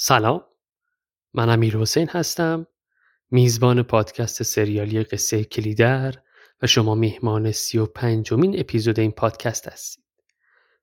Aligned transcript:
سلام 0.00 0.44
من 1.34 1.48
امیر 1.48 1.76
حسین 1.76 2.08
هستم 2.10 2.66
میزبان 3.30 3.82
پادکست 3.82 4.42
سریالی 4.42 5.02
قصه 5.02 5.44
کلیدر 5.44 6.14
و 6.62 6.66
شما 6.66 6.94
میهمان 6.94 7.52
سی 7.52 7.78
و 7.78 7.86
پنجمین 7.86 8.60
اپیزود 8.60 9.00
این 9.00 9.12
پادکست 9.12 9.68
هستید. 9.68 10.04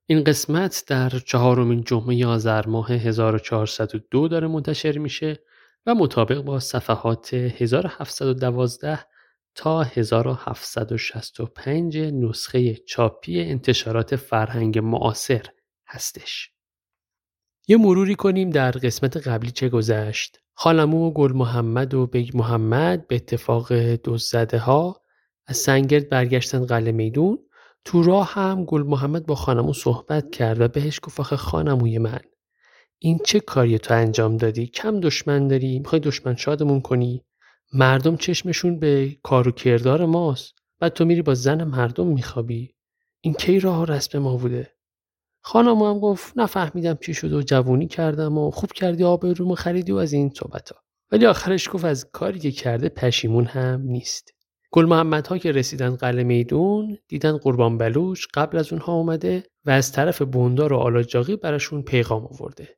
این 0.05 0.23
قسمت 0.23 0.83
در 0.87 1.09
چهارمین 1.09 1.83
جمعه 1.83 2.27
آذر 2.27 2.67
ماه 2.67 2.91
1402 2.91 4.27
داره 4.27 4.47
منتشر 4.47 4.97
میشه 4.97 5.39
و 5.85 5.95
مطابق 5.95 6.41
با 6.41 6.59
صفحات 6.59 7.33
1712 7.33 8.99
تا 9.55 9.83
1765 9.83 11.97
نسخه 11.97 12.73
چاپی 12.73 13.41
انتشارات 13.41 14.15
فرهنگ 14.15 14.79
معاصر 14.79 15.45
هستش. 15.87 16.54
یه 17.67 17.77
مروری 17.77 18.15
کنیم 18.15 18.49
در 18.49 18.71
قسمت 18.71 19.27
قبلی 19.27 19.51
چه 19.51 19.69
گذشت. 19.69 20.39
خالمو 20.53 21.07
و 21.07 21.11
گل 21.11 21.33
محمد 21.33 21.93
و 21.93 22.07
بیگ 22.07 22.37
محمد 22.37 23.07
به 23.07 23.15
اتفاق 23.15 23.67
زده 24.17 24.57
ها 24.57 25.01
از 25.47 25.57
سنگرد 25.57 26.09
برگشتن 26.09 26.65
قلعه 26.65 26.91
میدون. 26.91 27.37
تو 27.85 28.03
راه 28.03 28.33
هم 28.33 28.65
گل 28.65 28.83
محمد 28.83 29.25
با 29.25 29.35
خانمو 29.35 29.73
صحبت 29.73 30.31
کرد 30.31 30.61
و 30.61 30.67
بهش 30.67 30.99
گفت 31.03 31.19
آخه 31.19 31.35
خانموی 31.35 31.97
من 31.97 32.19
این 32.99 33.19
چه 33.25 33.39
کاری 33.39 33.79
تو 33.79 33.93
انجام 33.93 34.37
دادی؟ 34.37 34.67
کم 34.67 34.99
دشمن 34.99 35.47
داری؟ 35.47 35.79
می‌خوای 35.79 35.99
دشمن 35.99 36.35
شادمون 36.35 36.81
کنی؟ 36.81 37.25
مردم 37.73 38.17
چشمشون 38.17 38.79
به 38.79 39.17
کار 39.23 39.47
و 39.47 39.51
کردار 39.51 40.05
ماست 40.05 40.53
بعد 40.79 40.93
تو 40.93 41.05
میری 41.05 41.21
با 41.21 41.33
زن 41.33 41.63
مردم 41.63 42.07
میخوابی. 42.07 42.75
این 43.21 43.33
کی 43.33 43.59
راه 43.59 43.85
رسم 43.85 44.19
ما 44.19 44.37
بوده؟ 44.37 44.74
خانم 45.47 45.81
هم 45.81 45.99
گفت 45.99 46.33
نفهمیدم 46.35 46.97
چی 47.01 47.13
شد 47.13 47.33
و 47.33 47.41
جوونی 47.41 47.87
کردم 47.87 48.37
و 48.37 48.51
خوب 48.51 48.71
کردی 48.71 49.03
آب 49.03 49.25
رومو 49.25 49.55
خریدی 49.55 49.91
و 49.91 49.95
از 49.95 50.13
این 50.13 50.31
صحبت 50.35 50.69
ها. 50.69 50.79
ولی 51.11 51.25
آخرش 51.25 51.69
گفت 51.71 51.85
از 51.85 52.09
کاری 52.11 52.39
که 52.39 52.51
کرده 52.51 52.89
پشیمون 52.89 53.45
هم 53.45 53.81
نیست. 53.81 54.31
گل 54.71 54.85
محمد 54.85 55.27
ها 55.27 55.37
که 55.37 55.51
رسیدن 55.51 55.95
قلعه 55.95 56.23
میدون 56.23 56.97
دیدن 57.07 57.37
قربان 57.37 57.77
بلوش 57.77 58.27
قبل 58.33 58.57
از 58.57 58.73
اونها 58.73 58.93
اومده 58.93 59.43
و 59.65 59.71
از 59.71 59.91
طرف 59.91 60.21
بوندار 60.21 60.73
و 60.73 60.77
آلاجاقی 60.77 61.35
براشون 61.35 61.81
پیغام 61.81 62.25
آورده. 62.25 62.69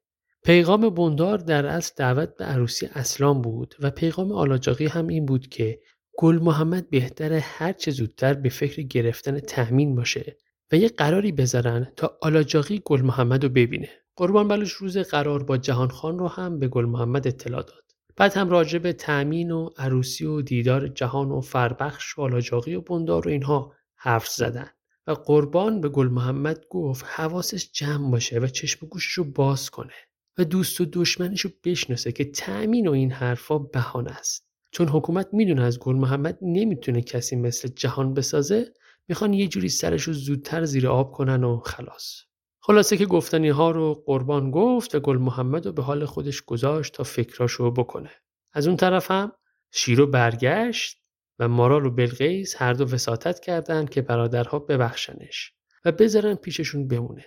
پیغام 0.43 0.89
بوندار 0.89 1.37
در 1.37 1.65
اصل 1.65 1.93
دعوت 1.97 2.37
به 2.37 2.45
عروسی 2.45 2.89
اسلام 2.95 3.41
بود 3.41 3.75
و 3.79 3.91
پیغام 3.91 4.31
آلاجاقی 4.31 4.87
هم 4.87 5.07
این 5.07 5.25
بود 5.25 5.47
که 5.47 5.79
گل 6.17 6.39
محمد 6.39 6.89
بهتره 6.89 7.39
هر 7.39 7.73
چه 7.73 7.91
زودتر 7.91 8.33
به 8.33 8.49
فکر 8.49 8.81
گرفتن 8.81 9.39
تأمین 9.39 9.95
باشه 9.95 10.37
و 10.71 10.75
یه 10.75 10.89
قراری 10.89 11.31
بذارن 11.31 11.91
تا 11.95 12.17
آلاجاقی 12.21 12.81
گل 12.85 13.01
محمد 13.01 13.43
رو 13.43 13.49
ببینه. 13.49 13.89
قربان 14.15 14.47
بلوش 14.47 14.71
روز 14.71 14.97
قرار 14.97 15.43
با 15.43 15.57
جهان 15.57 15.89
خان 15.89 16.19
رو 16.19 16.27
هم 16.27 16.59
به 16.59 16.67
گل 16.67 16.85
محمد 16.85 17.27
اطلاع 17.27 17.61
داد. 17.61 17.83
بعد 18.15 18.33
هم 18.33 18.49
راجع 18.49 18.79
به 18.79 18.93
تأمین 18.93 19.51
و 19.51 19.69
عروسی 19.77 20.25
و 20.25 20.41
دیدار 20.41 20.87
جهان 20.87 21.31
و 21.31 21.41
فربخش 21.41 22.17
و 22.17 22.21
آلاجاقی 22.21 22.75
و 22.75 22.81
بندار 22.81 23.27
و 23.27 23.31
اینها 23.31 23.73
حرف 23.95 24.27
زدن. 24.27 24.69
و 25.07 25.11
قربان 25.11 25.81
به 25.81 25.89
گل 25.89 26.07
محمد 26.07 26.65
گفت 26.69 27.05
حواسش 27.07 27.71
جمع 27.71 28.11
باشه 28.11 28.39
و 28.39 28.47
چشم 28.47 28.87
گوشش 28.87 29.11
رو 29.11 29.23
باز 29.23 29.69
کنه 29.69 29.93
و 30.37 30.43
دوست 30.43 30.81
و 30.81 30.85
دشمنش 30.93 31.41
رو 31.41 31.52
بشناسه 31.63 32.11
که 32.11 32.25
تأمین 32.25 32.87
و 32.87 32.91
این 32.91 33.11
حرفا 33.11 33.57
بهانه 33.57 34.11
است. 34.11 34.47
چون 34.71 34.87
حکومت 34.87 35.27
می‌دونه 35.33 35.63
از 35.63 35.79
گل 35.79 35.95
محمد 35.95 36.37
نمی‌تونه 36.41 37.02
کسی 37.02 37.35
مثل 37.35 37.67
جهان 37.67 38.13
بسازه 38.13 38.73
می‌خوان 39.08 39.33
یه 39.33 39.47
جوری 39.47 39.69
سرش 39.69 40.03
رو 40.03 40.13
زودتر 40.13 40.66
زیر 40.66 40.88
آب 40.88 41.11
کنن 41.11 41.44
و 41.44 41.59
خلاص. 41.59 42.22
خلاصه 42.59 42.97
که 42.97 43.05
گفتنی 43.05 43.49
ها 43.49 43.72
رو 43.72 44.03
قربان 44.05 44.52
گفت 44.52 44.95
و 44.95 44.99
گل 44.99 45.17
محمد 45.17 45.66
رو 45.66 45.72
به 45.72 45.83
حال 45.83 46.05
خودش 46.05 46.41
گذاشت 46.41 46.94
تا 46.94 47.03
فکراشو 47.03 47.72
بکنه. 47.72 48.11
از 48.53 48.67
اون 48.67 48.77
طرف 48.77 49.11
هم 49.11 49.31
شیرو 49.72 50.08
برگشت 50.08 50.97
و 51.39 51.47
مارال 51.47 51.86
و 51.86 51.89
بلقیس 51.89 52.55
هر 52.58 52.73
دو 52.73 52.93
وساطت 52.93 53.39
کردند 53.39 53.89
که 53.89 54.02
برادرها 54.02 54.59
ببخشنش 54.59 55.54
و 55.86 55.92
بذارن 55.92 56.36
پیششون 56.36 56.87
بمونه. 56.87 57.26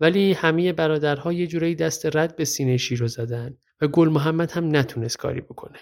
ولی 0.00 0.32
همه 0.32 0.72
برادرها 0.72 1.32
یه 1.32 1.46
جورایی 1.46 1.74
دست 1.74 2.16
رد 2.16 2.36
به 2.36 2.44
سینه 2.44 2.76
شیرو 2.76 3.06
زدن 3.06 3.56
و 3.80 3.88
گل 3.88 4.08
محمد 4.08 4.50
هم 4.50 4.76
نتونست 4.76 5.16
کاری 5.16 5.40
بکنه. 5.40 5.78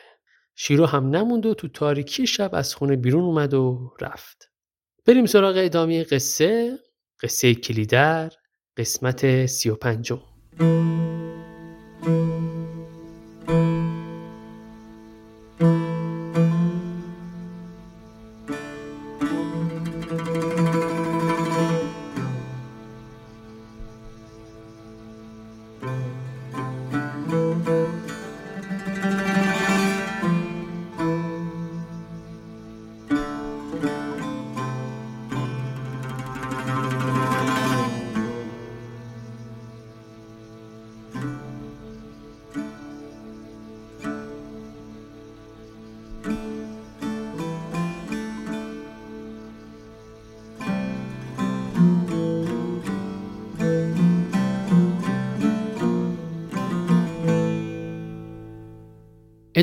شیرو 0.55 0.87
هم 0.87 1.11
نموند 1.11 1.47
و 1.47 1.55
تو 1.55 1.69
تاریکی 1.69 2.27
شب 2.27 2.51
از 2.53 2.75
خونه 2.75 2.97
بیرون 2.97 3.25
اومد 3.25 3.55
و 3.55 3.95
رفت. 4.01 4.56
بریم 5.07 5.27
سراغ 5.27 5.55
ادامه 5.59 6.05
قصه 6.05 6.79
قصه 7.23 7.55
کلیدر 7.55 8.33
قسمت 8.77 9.47
سی 9.47 9.71
و 9.71 9.75
پنجم. 9.75 10.21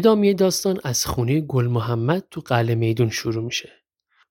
ادامه 0.03 0.33
داستان 0.33 0.79
از 0.83 1.05
خونه 1.05 1.41
گل 1.41 1.67
محمد 1.67 2.27
تو 2.31 2.41
قلعه 2.41 2.75
میدون 2.75 3.09
شروع 3.09 3.43
میشه. 3.43 3.69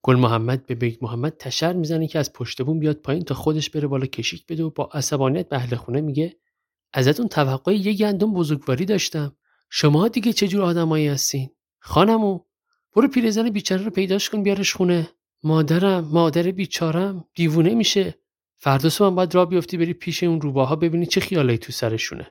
گل 0.03 0.17
محمد 0.17 0.67
به 0.67 0.75
بیگ 0.75 0.99
محمد 1.03 1.37
تشر 1.37 1.73
می‌زنه 1.73 2.09
که 2.09 2.19
از 2.19 2.33
پشت 2.33 2.63
بوم 2.63 2.79
بیاد 2.79 2.97
پایین 2.97 3.25
تا 3.25 3.35
خودش 3.35 3.71
بره 3.71 3.89
بالا 3.89 4.07
کشیک 4.07 4.47
بده 4.47 4.65
و 4.65 4.71
با 4.71 4.91
عصبانیت 4.95 5.49
به 5.49 5.57
اهل 5.57 5.77
خونه 5.77 6.01
میگه 6.01 6.37
ازتون 6.93 7.29
توقع 7.29 7.75
یه 7.75 7.93
گندم 7.93 8.33
بزرگواری 8.33 8.85
داشتم. 8.85 9.37
شما 9.71 10.09
دیگه 10.09 10.33
چه 10.33 10.49
جور 10.49 10.63
آدمایی 10.63 11.09
هستین؟ 11.09 11.51
خان 11.79 12.10
عمو 12.10 12.41
برو 12.97 13.09
پیرزن 13.09 13.51
بیچاره 13.51 13.85
رو 13.85 13.91
پیداش 13.91 14.31
کن 14.31 14.43
بیارش 14.43 14.75
خونه. 14.75 15.09
مادرم 15.43 16.05
مادر 16.05 16.43
بیچارم 16.43 17.25
دیوونه 17.35 17.75
میشه. 17.75 18.15
فردا 18.57 18.89
صبح 18.89 19.15
باید 19.15 19.35
راه 19.35 19.47
بیفتی 19.47 19.77
بری 19.77 19.93
پیش 19.93 20.23
اون 20.23 20.41
روباها 20.41 20.77
ببینی 20.77 21.07
چه 21.07 21.21
خیالایی 21.21 21.59
تو 21.59 21.73
سرشونه. 21.73 22.31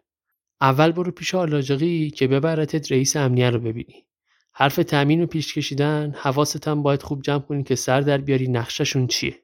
اول 0.61 0.91
برو 0.91 1.11
پیش 1.11 1.35
آلاجقی 1.35 2.09
که 2.09 2.27
ببرتت 2.27 2.91
رئیس 2.91 3.16
امنیه 3.16 3.49
رو 3.49 3.59
ببینی. 3.59 4.05
حرف 4.53 4.75
تأمین 4.75 5.23
و 5.23 5.25
پیش 5.25 5.53
کشیدن 5.53 6.13
حواست 6.17 6.67
هم 6.67 6.83
باید 6.83 7.03
خوب 7.03 7.22
جمع 7.22 7.39
کنی 7.39 7.63
که 7.63 7.75
سر 7.75 8.01
در 8.01 8.17
بیاری 8.17 8.47
نقششون 8.47 9.07
چیه. 9.07 9.39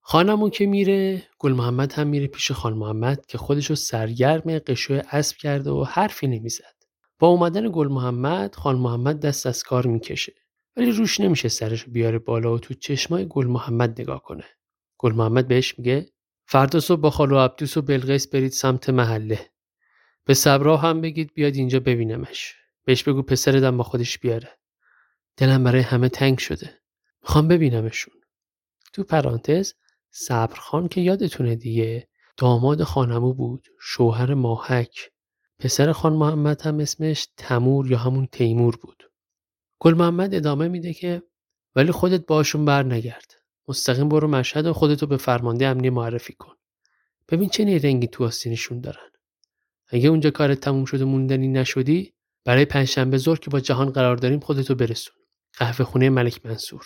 خانمون 0.00 0.50
که 0.50 0.66
میره 0.66 1.22
گل 1.38 1.52
محمد 1.52 1.92
هم 1.92 2.06
میره 2.06 2.26
پیش 2.26 2.52
خان 2.52 2.72
محمد 2.72 3.26
که 3.26 3.38
خودشو 3.38 3.74
سرگرم 3.74 4.58
قشو 4.58 5.02
اسب 5.10 5.36
کرده 5.36 5.70
و 5.70 5.84
حرفی 5.84 6.26
نمی‌زد. 6.26 6.74
با 7.18 7.28
اومدن 7.28 7.70
گل 7.72 7.88
محمد 7.88 8.54
خان 8.54 8.76
محمد 8.76 9.20
دست 9.20 9.46
از 9.46 9.62
کار 9.62 9.86
می‌کشه. 9.86 10.32
ولی 10.76 10.92
روش 10.92 11.20
نمیشه 11.20 11.48
سرش 11.48 11.84
بیاره 11.84 12.18
بالا 12.18 12.54
و 12.54 12.58
تو 12.58 12.74
چشمای 12.74 13.26
گل 13.30 13.46
محمد 13.46 14.00
نگاه 14.00 14.22
کنه. 14.22 14.44
گل 14.98 15.12
محمد 15.12 15.48
بهش 15.48 15.78
میگه 15.78 16.06
فردا 16.46 16.80
صبح 16.80 17.00
با 17.00 17.10
خالو 17.10 17.38
عبدوس 17.38 17.76
و 17.76 17.82
بلقیس 17.82 18.28
برید 18.28 18.52
سمت 18.52 18.90
محله. 18.90 19.51
به 20.24 20.34
صبرا 20.34 20.76
هم 20.76 21.00
بگید 21.00 21.34
بیاد 21.34 21.54
اینجا 21.54 21.80
ببینمش. 21.80 22.54
بهش 22.84 23.02
بگو 23.02 23.22
پسردم 23.22 23.76
با 23.76 23.84
خودش 23.84 24.18
بیاره. 24.18 24.58
دلم 25.36 25.64
برای 25.64 25.80
همه 25.80 26.08
تنگ 26.08 26.38
شده. 26.38 26.80
می‌خوام 27.22 27.48
ببینمشون. 27.48 28.14
تو 28.92 29.04
پرانتز 29.04 29.74
صبرخان 30.10 30.88
که 30.88 31.00
یادتونه 31.00 31.56
دیگه 31.56 32.08
داماد 32.36 32.82
خانمو 32.82 33.34
بود 33.34 33.68
شوهر 33.80 34.34
ماهک. 34.34 35.10
پسر 35.58 35.92
خان 35.92 36.12
محمد 36.12 36.62
هم 36.62 36.78
اسمش 36.78 37.28
تمور 37.36 37.90
یا 37.90 37.98
همون 37.98 38.26
تیمور 38.26 38.76
بود. 38.76 39.02
گل 39.78 39.94
محمد 39.94 40.34
ادامه 40.34 40.68
میده 40.68 40.92
که 40.92 41.22
ولی 41.76 41.92
خودت 41.92 42.26
باشون 42.26 42.64
بر 42.64 42.82
نگرد. 42.82 43.34
مستقیم 43.68 44.08
برو 44.08 44.28
مشهد 44.28 44.66
و 44.66 44.72
خودتو 44.72 45.06
به 45.06 45.16
فرمانده 45.16 45.66
امنی 45.66 45.90
معرفی 45.90 46.32
کن. 46.32 46.54
ببین 47.28 47.48
چه 47.48 47.64
نیرنگی 47.64 48.06
تو 48.06 48.24
آستینشون 48.24 48.80
دارن. 48.80 49.10
اگه 49.92 50.08
اونجا 50.08 50.30
کارت 50.30 50.60
تموم 50.60 50.84
شده 50.84 51.04
موندنی 51.04 51.48
نشدی 51.48 52.12
برای 52.44 52.64
پنجشنبه 52.64 53.16
ظهر 53.18 53.38
که 53.38 53.50
با 53.50 53.60
جهان 53.60 53.90
قرار 53.90 54.16
داریم 54.16 54.40
خودتو 54.40 54.74
برسون. 54.74 55.16
قهوه 55.58 55.84
خونه 55.84 56.10
ملک 56.10 56.46
منصور. 56.46 56.84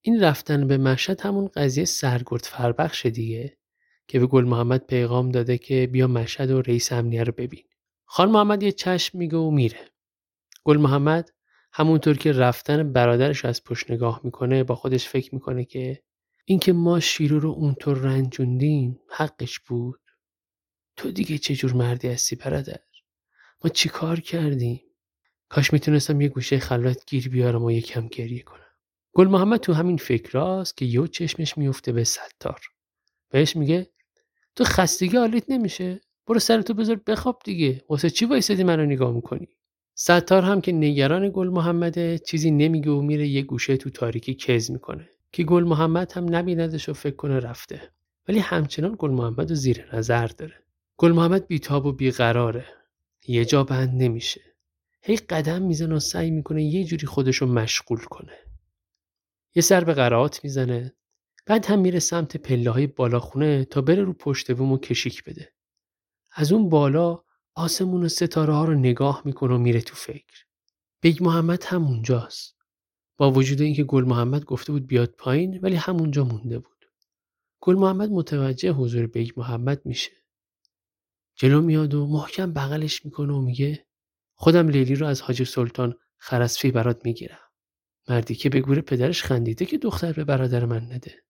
این 0.00 0.22
رفتن 0.22 0.66
به 0.66 0.78
مشهد 0.78 1.20
همون 1.20 1.50
قضیه 1.54 1.84
سرگرد 1.84 2.44
فربخش 2.44 3.06
دیگه 3.06 3.58
که 4.08 4.20
به 4.20 4.26
گل 4.26 4.44
محمد 4.44 4.86
پیغام 4.86 5.30
داده 5.30 5.58
که 5.58 5.86
بیا 5.92 6.06
مشهد 6.06 6.50
و 6.50 6.62
رئیس 6.62 6.92
امنیه 6.92 7.24
رو 7.24 7.32
ببین. 7.32 7.64
خان 8.04 8.30
محمد 8.30 8.62
یه 8.62 8.72
چشم 8.72 9.18
میگه 9.18 9.36
و 9.36 9.50
میره. 9.50 9.80
گل 10.64 10.76
محمد 10.76 11.30
همونطور 11.72 12.16
که 12.16 12.32
رفتن 12.32 12.92
برادرش 12.92 13.44
از 13.44 13.64
پشت 13.64 13.90
نگاه 13.90 14.20
می‌کنه 14.24 14.64
با 14.64 14.74
خودش 14.74 15.08
فکر 15.08 15.34
می‌کنه 15.34 15.64
که 15.64 16.02
اینکه 16.44 16.72
ما 16.72 17.00
شیرو 17.00 17.40
رو 17.40 17.50
اونطور 17.50 17.98
رنجوندیم 17.98 19.00
حقش 19.10 19.60
بود؟ 19.60 20.00
تو 20.96 21.10
دیگه 21.10 21.38
چه 21.38 21.54
جور 21.54 21.72
مردی 21.72 22.08
هستی 22.08 22.36
برادر؟ 22.36 22.80
ما 23.64 23.70
چی 23.70 23.88
کار 23.88 24.20
کردیم؟ 24.20 24.80
کاش 25.48 25.72
می‌تونستم 25.72 26.20
یه 26.20 26.28
گوشه 26.28 26.58
خلوت 26.58 27.06
گیر 27.06 27.28
بیارم 27.28 27.64
و 27.64 27.70
یکم 27.70 28.08
گریه 28.08 28.42
کنم. 28.42 28.58
گل 29.12 29.28
محمد 29.28 29.60
تو 29.60 29.72
همین 29.72 29.96
فکراست 29.96 30.76
که 30.76 30.84
یه 30.84 31.08
چشمش 31.08 31.58
میفته 31.58 31.92
به 31.92 32.04
ستار. 32.04 32.60
بهش 33.30 33.56
میگه 33.56 33.90
تو 34.56 34.64
خستگی 34.64 35.16
حالیت 35.16 35.44
نمیشه. 35.48 36.00
برو 36.26 36.38
سرتو 36.38 36.74
بذار 36.74 37.00
بخواب 37.06 37.42
دیگه. 37.44 37.84
واسه 37.88 38.10
چی 38.10 38.24
وایسادی 38.24 38.64
منو 38.64 38.86
نگاه 38.86 39.12
می‌کنی؟ 39.12 39.48
ستار 39.94 40.42
هم 40.42 40.60
که 40.60 40.72
نگران 40.72 41.30
گل 41.34 41.48
محمده 41.48 42.18
چیزی 42.18 42.50
نمیگه 42.50 42.90
و 42.90 43.02
میره 43.02 43.28
یه 43.28 43.42
گوشه 43.42 43.76
تو 43.76 43.90
تاریکی 43.90 44.34
کز 44.34 44.70
می‌کنه. 44.70 45.08
که 45.32 45.44
گل 45.44 45.64
محمد 45.64 46.12
هم 46.12 46.34
نبیندش 46.34 46.88
و 46.88 46.92
فکر 46.92 47.16
کنه 47.16 47.38
رفته. 47.38 47.92
ولی 48.28 48.38
همچنان 48.38 48.96
گل 48.98 49.10
محمد 49.10 49.50
رو 49.50 49.56
زیر 49.56 49.96
نظر 49.96 50.26
داره. 50.26 50.61
گل 50.96 51.12
محمد 51.12 51.46
بیتاب 51.46 51.86
و 51.86 51.92
بیقراره. 51.92 52.66
یه 53.28 53.44
جا 53.44 53.64
بند 53.64 54.02
نمیشه. 54.02 54.40
هی 55.02 55.16
قدم 55.16 55.62
می‌زنه 55.62 55.94
و 55.94 55.98
سعی 55.98 56.30
می‌کنه 56.30 56.62
یه 56.62 56.84
جوری 56.84 57.06
خودشو 57.06 57.46
مشغول 57.46 57.98
کنه. 57.98 58.38
یه 59.54 59.62
سر 59.62 59.84
به 59.84 59.94
قرائات 59.94 60.44
می‌زنه. 60.44 60.94
بعد 61.46 61.66
هم 61.66 61.78
میره 61.78 61.98
سمت 61.98 62.36
پله 62.36 62.70
های 62.70 62.86
بالا 62.86 63.20
خونه 63.20 63.64
تا 63.64 63.80
بره 63.80 64.02
رو 64.02 64.12
پشت 64.12 64.52
بوم 64.52 64.72
و 64.72 64.78
کشیک 64.78 65.24
بده. 65.24 65.52
از 66.32 66.52
اون 66.52 66.68
بالا 66.68 67.22
آسمون 67.54 68.04
و 68.04 68.08
ستاره 68.08 68.52
ها 68.52 68.64
رو 68.64 68.74
نگاه 68.74 69.22
می‌کنه 69.24 69.54
و 69.54 69.58
میره 69.58 69.80
تو 69.80 69.94
فکر. 69.94 70.44
بیگ 71.00 71.22
محمد 71.22 71.64
هم 71.64 71.84
اونجاست 71.84 72.56
با 73.16 73.30
وجود 73.30 73.60
اینکه 73.60 73.84
گل 73.84 74.04
محمد 74.04 74.44
گفته 74.44 74.72
بود 74.72 74.86
بیاد 74.86 75.10
پایین 75.18 75.58
ولی 75.62 75.76
همونجا 75.76 76.24
مونده 76.24 76.58
بود. 76.58 76.86
گل 77.60 77.74
محمد 77.76 78.10
متوجه 78.10 78.70
حضور 78.70 79.06
بیگ 79.06 79.30
محمد 79.36 79.86
میشه. 79.86 80.21
جلو 81.34 81.60
میاد 81.60 81.94
و 81.94 82.06
محکم 82.06 82.52
بغلش 82.52 83.04
می‌کنه 83.04 83.32
و 83.32 83.40
میگه 83.40 83.86
خودم 84.34 84.68
لیلی 84.68 84.94
رو 84.94 85.06
از 85.06 85.22
حاج 85.22 85.42
سلطان 85.42 85.94
خرسفی 86.16 86.70
برات 86.70 87.04
می‌گیرم. 87.04 87.38
مردی 88.08 88.34
که 88.34 88.48
به 88.48 88.60
گور 88.60 88.80
پدرش 88.80 89.22
خندیده 89.22 89.66
که 89.66 89.78
دختر 89.78 90.12
به 90.12 90.24
برادر 90.24 90.64
من 90.64 90.92
نده. 90.92 91.24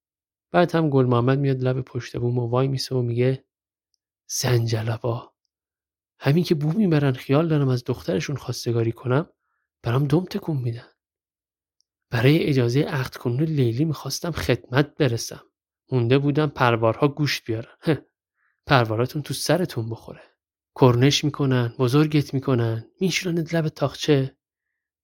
بعد 0.52 0.75
هم 0.75 0.90
گل 0.90 1.06
محمد 1.06 1.38
میاد 1.38 1.60
لب 1.60 1.81
پشت 1.81 2.16
بوم 2.16 2.38
و 2.38 2.46
وای 2.50 2.69
میسه 2.69 2.94
و 2.94 3.02
میگه 3.02 3.44
سنجلبا 4.26 5.32
همین 6.19 6.44
که 6.44 6.55
بو 6.55 6.72
می‌برن 6.72 7.12
خیال 7.12 7.48
دارم 7.48 7.69
از 7.69 7.84
دخترشون 7.84 8.37
خواستگاری 8.37 8.93
کنم 8.93 9.28
برام 9.82 10.06
دم 10.06 10.25
تکون 10.25 10.56
میدن. 10.56 10.88
برای 12.10 12.44
اجازه 12.44 12.81
عقد 12.82 13.16
کنون 13.16 13.43
لیلی 13.43 13.84
می‌خواستم 13.84 14.31
خدمت 14.31 14.94
برسم. 14.94 15.43
مونده 15.93 16.19
بودم 16.19 16.46
پروارها 16.46 17.08
گوشت 17.08 17.44
بیارن. 17.46 17.76
پرواراتون 18.66 19.22
تو 19.22 19.34
سرتون 19.34 19.90
بخوره. 19.90 20.22
کرنش 20.80 21.24
می‌کنن 21.24 21.74
بزرگت 21.78 22.34
می‌کنن 22.34 22.90
میشونن 23.00 23.46
لب 23.52 23.68
تاخچه. 23.68 24.36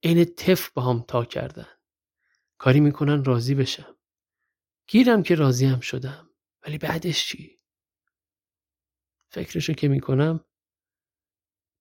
عین 0.02 0.24
تف 0.24 0.70
با 0.70 0.82
هم 0.82 1.04
تا 1.08 1.24
کردن. 1.24 1.68
کاری 2.58 2.80
می‌کنن 2.80 3.24
راضی 3.24 3.54
بشم. 3.54 3.96
گیرم 4.88 5.22
که 5.22 5.34
راضی 5.34 5.66
هم 5.66 5.80
شدم. 5.80 6.30
ولی 6.66 6.78
بعدش 6.78 7.26
چی؟ 7.26 7.60
فکرشو 9.30 9.72
که 9.72 9.88
می‌کنم 9.88 10.44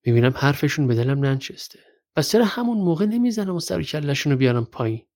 می‌بینم 0.05 0.33
حرفشون 0.35 0.87
به 0.87 0.95
دلم 0.95 1.25
ننشسته. 1.25 1.79
پس 2.15 2.31
چرا 2.31 2.45
همون 2.45 2.77
موقع 2.77 3.05
نمی‌زنم 3.05 3.55
و 3.55 3.59
سر 3.59 3.83
کلشون 3.83 4.31
رو 4.31 4.37
بیارم 4.37 4.65
پایین؟ 4.65 5.07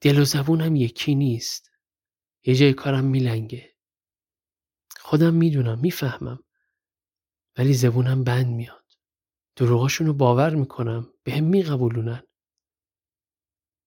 دل 0.00 0.18
و 0.18 0.24
زبون 0.24 0.60
هم 0.60 0.76
یکی 0.76 1.14
نیست. 1.14 1.70
یه 2.44 2.54
جای 2.54 2.72
کارم 2.72 3.04
میلنگه. 3.04 3.73
خودم 5.14 5.34
می‌دونم 5.34 5.78
می‌فهمم. 5.78 6.38
ولی 7.58 7.74
زبونم 7.74 8.24
بند 8.24 8.46
میاد. 8.46 8.84
دروغاشون 9.56 10.06
رو 10.06 10.12
باور 10.12 10.54
می‌کنم 10.54 11.10
به 11.24 11.32
هم 11.32 11.44
میقبولونن. 11.44 12.22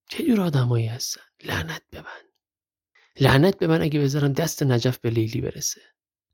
چه 0.09 0.23
جور 0.23 0.41
آدمایی 0.41 0.85
هستن؟ 0.85 1.21
لعنت 1.43 1.81
به 1.89 2.01
من. 2.01 2.21
لعنت 3.19 3.59
به 3.59 3.67
من 3.67 3.81
اگه 3.81 3.99
بذارم 3.99 4.33
دست 4.33 4.63
نجف 4.63 4.97
به 4.99 5.09
لیلی 5.09 5.41
برسه. 5.41 5.81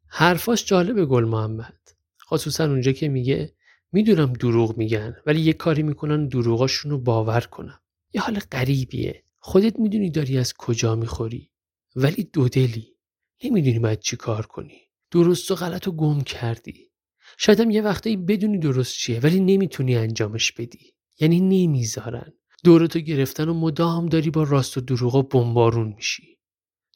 حرفاش 0.08 0.66
جالب 0.66 1.06
گل 1.06 1.24
محمد. 1.24 1.90
خصوصا 2.30 2.66
اونجا 2.66 2.92
که 2.92 3.10
میگه 3.10 3.56
می‌دونم 3.92 4.34
دروغ 4.34 4.78
میگن 4.78 5.16
ولی 5.26 5.42
یه 5.42 5.54
کاری 5.54 5.84
می‌کنن 5.84 6.28
دروغاشون 6.28 6.92
رو 6.92 6.98
باور 6.98 7.42
کنم. 7.42 7.82
یه 8.14 8.22
حال 8.22 8.40
غریبیه. 8.40 9.24
خودت 9.40 9.80
می‌دونی 9.80 10.10
داری 10.10 10.38
از 10.38 10.54
کجا 10.54 10.96
می‌خوری. 10.96 11.52
ولی 11.96 12.24
دودلی 12.24 12.98
نمی‌دونی 13.44 13.80
باید 13.80 14.00
چی 14.00 14.18
کار 14.18 14.46
کنی. 14.46 14.83
درست 15.14 15.52
و 15.52 15.56
غلط 15.56 15.88
و 15.88 15.92
گم 15.92 16.22
کردی. 16.22 16.92
شاید 17.38 17.60
هم 17.60 17.70
یه 17.70 17.82
وقتایی 17.82 18.18
بدونی 18.18 18.58
درست 18.58 18.96
چیه 18.96 19.20
ولی 19.20 19.40
نمی‌تونی 19.40 19.96
انجامش 19.96 20.52
بدی. 20.52 20.94
یعنی 21.20 21.40
نمی‌ذارن. 21.40 22.34
دورتو 22.64 23.00
گرفتن 23.00 23.50
و 23.50 23.54
مدام 23.54 24.06
داری 24.06 24.30
با 24.30 24.44
راست 24.44 24.78
و 24.78 24.82
دروغا 24.82 25.22
بمبارون 25.22 25.94
میشی. 25.94 26.40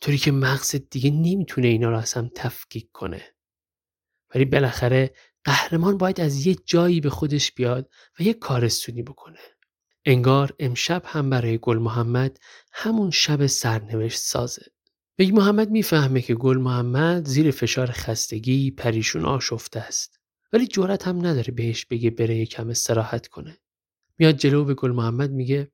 طوری 0.01 0.17
که 0.17 0.31
مغزت 0.31 0.89
دیگه 0.89 1.11
نمی‌تونه 1.11 1.67
اینا 1.67 1.89
رو 1.89 1.97
اصلا 1.97 2.29
تفکیک 2.35 2.91
کنه. 2.91 3.21
ولی 4.35 4.45
بالاخره 4.45 5.13
قهرمان 5.43 5.97
باید 5.97 6.21
از 6.21 6.47
یه 6.47 6.55
جایی 6.65 7.01
به 7.01 7.09
خودش 7.09 7.51
بیاد 7.51 7.89
و 8.19 8.23
یه 8.23 8.33
کارستونی 8.33 9.03
بکنه. 9.03 9.39
انگار 10.05 10.55
امشب 10.59 11.03
هم 11.05 11.29
برای 11.29 11.59
گل 11.61 11.77
محمد 11.77 12.37
همون 12.73 13.11
شب 13.11 13.45
سرنوشت 13.45 14.19
سازه. 14.19 14.65
بگی 15.17 15.31
محمد 15.31 15.71
می‌فهمه 15.71 16.21
که 16.21 16.35
گل 16.35 16.57
محمد 16.57 17.25
زیر 17.25 17.51
فشار 17.51 17.91
خستگی 17.91 18.71
پریشون 18.71 19.25
آشفته 19.25 19.79
است. 19.79 20.19
ولی 20.53 20.67
جورت 20.67 21.07
هم 21.07 21.25
نداره 21.25 21.53
بهش 21.53 21.85
بگه 21.85 22.09
بره 22.09 22.35
یکم 22.35 22.69
استراحت 22.69 23.27
کنه. 23.27 23.57
میاد 24.17 24.35
جلو 24.35 24.65
به 24.65 24.73
گل 24.73 24.91
محمد 24.91 25.31
میگه 25.31 25.71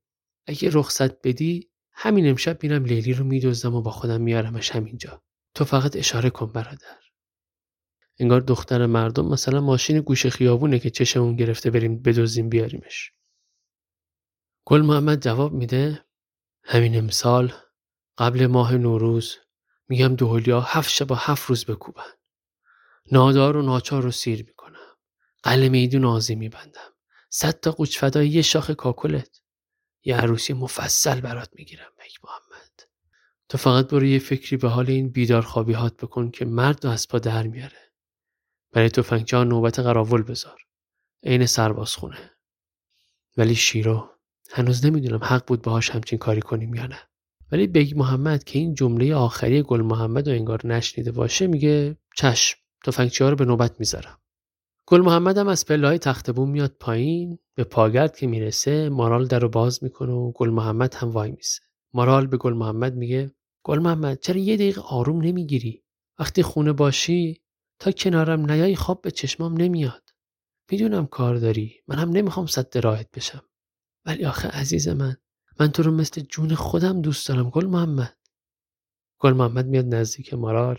اگه 0.47 0.69
رخصت 0.73 1.21
بدی 1.21 1.69
همین 1.93 2.29
امشب 2.29 2.63
میرم 2.63 2.85
لیلی 2.85 3.13
رو 3.13 3.25
میدوزم 3.25 3.75
و 3.75 3.81
با 3.81 3.91
خودم 3.91 4.21
میارمش 4.21 4.71
همینجا. 4.71 5.23
تو 5.55 5.65
فقط 5.65 5.95
اشاره 5.95 6.29
کن 6.29 6.51
برادر. 6.51 6.97
انگار 8.19 8.41
دختر 8.41 8.85
مردم 8.85 9.27
مثلا 9.27 9.61
ماشین 9.61 9.99
گوشه 9.99 10.29
خیابونه 10.29 10.79
که 10.79 10.89
چشمون 10.89 11.35
گرفته 11.35 11.69
بریم 11.69 12.01
بدوزیم 12.01 12.49
بیاریمش. 12.49 13.11
گل 14.65 14.81
محمد 14.81 15.23
جواب 15.23 15.53
میده 15.53 16.05
همین 16.63 16.97
امسال 16.97 17.53
قبل 18.17 18.47
ماه 18.47 18.75
نوروز 18.75 19.37
میگم 19.87 20.15
دولیا 20.15 20.61
هفت 20.61 20.89
شب 20.89 21.11
و 21.11 21.15
هفت 21.15 21.49
روز 21.49 21.65
بکوبن. 21.65 22.11
نادار 23.11 23.57
و 23.57 23.61
ناچار 23.61 24.03
رو 24.03 24.11
سیر 24.11 24.45
می‌کنم. 24.45 24.97
قل 25.43 25.67
میدون 25.67 26.01
نازی 26.01 26.35
میبندم. 26.35 26.93
صد 27.29 27.59
تا 27.59 27.71
قوچ 27.71 27.99
فدای 27.99 28.29
یه 28.29 28.41
شاخ 28.41 28.71
کاکلت. 28.71 29.41
یه 30.03 30.15
عروسی 30.15 30.53
مفصل 30.53 31.21
برات 31.21 31.49
می‌گیرم 31.53 31.91
بک 31.99 32.17
محمد. 32.23 32.81
تو 33.49 33.57
فقط 33.57 33.87
برو 33.87 34.05
یه 34.05 34.19
فکری 34.19 34.57
به 34.57 34.69
حال 34.69 34.89
این 34.89 35.09
بیدار 35.09 35.41
خوابیهات 35.41 35.97
بکن 35.97 36.31
که 36.31 36.45
مرد 36.45 36.85
و 36.85 36.89
از 36.89 37.07
پا 37.07 37.19
در 37.19 37.47
میاره. 37.47 37.91
برای 38.71 38.89
تفنگچه 38.89 39.43
نوبت 39.43 39.79
قراول 39.79 40.23
بذار. 40.23 40.61
عین 41.23 41.45
سربازخونه. 41.45 42.31
ولی 43.37 43.55
شیرو 43.55 44.09
هنوز 44.51 44.85
نمی‌دونم 44.85 45.23
حق 45.23 45.45
بود 45.47 45.61
باهاش 45.61 45.89
همچین 45.89 46.19
کاری 46.19 46.41
کنیم 46.41 46.73
یا 46.73 46.87
نه. 46.87 46.99
ولی 47.53 47.67
بگ 47.67 47.93
محمد 47.95 48.43
که 48.43 48.59
این 48.59 48.73
جمله 48.73 49.15
آخری 49.15 49.63
گل 49.63 49.81
محمد 49.81 50.29
رو 50.29 50.35
انگار 50.35 50.67
نشنیده 50.67 51.11
باشه 51.11 51.47
میگه 51.47 51.97
چشم 52.15 52.57
تفنگچی 52.85 53.23
رو 53.23 53.35
به 53.35 53.45
نوبت 53.45 53.79
می‌ذارم. 53.79 54.19
گل 54.87 55.01
محمد 55.01 55.37
هم 55.37 55.47
از 55.47 55.65
پله 55.65 55.87
های 55.87 55.97
تخت 55.99 56.31
بوم 56.31 56.49
میاد 56.49 56.75
پایین 56.79 57.39
به 57.55 57.63
پاگرد 57.63 58.17
که 58.17 58.27
می‌رسه 58.27 58.89
مارال 58.89 59.27
در 59.27 59.39
رو 59.39 59.49
باز 59.49 59.83
می‌کنه 59.83 60.11
و 60.11 60.31
گل 60.31 60.49
محمد 60.49 60.93
هم 60.93 61.09
وای 61.09 61.31
میسه. 61.31 61.61
مارال 61.93 62.27
به 62.27 62.37
گل 62.37 62.53
محمد 62.53 62.95
میگه 62.95 63.31
گل 63.63 63.79
محمد 63.79 64.19
چرا 64.19 64.37
یه 64.37 64.55
دقیقه 64.55 64.81
آروم 64.81 65.21
نمی‌گیری؟ 65.21 65.83
وقتی 66.19 66.43
خونه 66.43 66.73
باشی 66.73 67.41
تا 67.79 67.91
کنارم 67.91 68.51
نیای 68.51 68.75
خواب 68.75 69.01
به 69.01 69.11
چشمام 69.11 69.61
نمیاد. 69.61 70.09
می‌دونم 70.71 71.05
کار 71.05 71.35
داری 71.35 71.75
من 71.87 71.95
هم 71.95 72.09
نمی‌خوام 72.09 72.45
صد 72.45 72.77
راحت 72.77 73.11
بشم. 73.11 73.43
ولی 74.05 74.25
آخه 74.25 74.47
عزیز 74.47 74.87
من 74.87 75.17
من 75.59 75.71
تو 75.71 75.83
رو 75.83 75.91
مثل 75.91 76.21
جون 76.21 76.55
خودم 76.55 77.01
دوست 77.01 77.27
دارم 77.27 77.49
گل 77.49 77.65
محمد. 77.65 78.17
گل 79.19 79.33
محمد 79.33 79.67
میاد 79.67 79.95
نزدیک 79.95 80.33
مارال. 80.33 80.77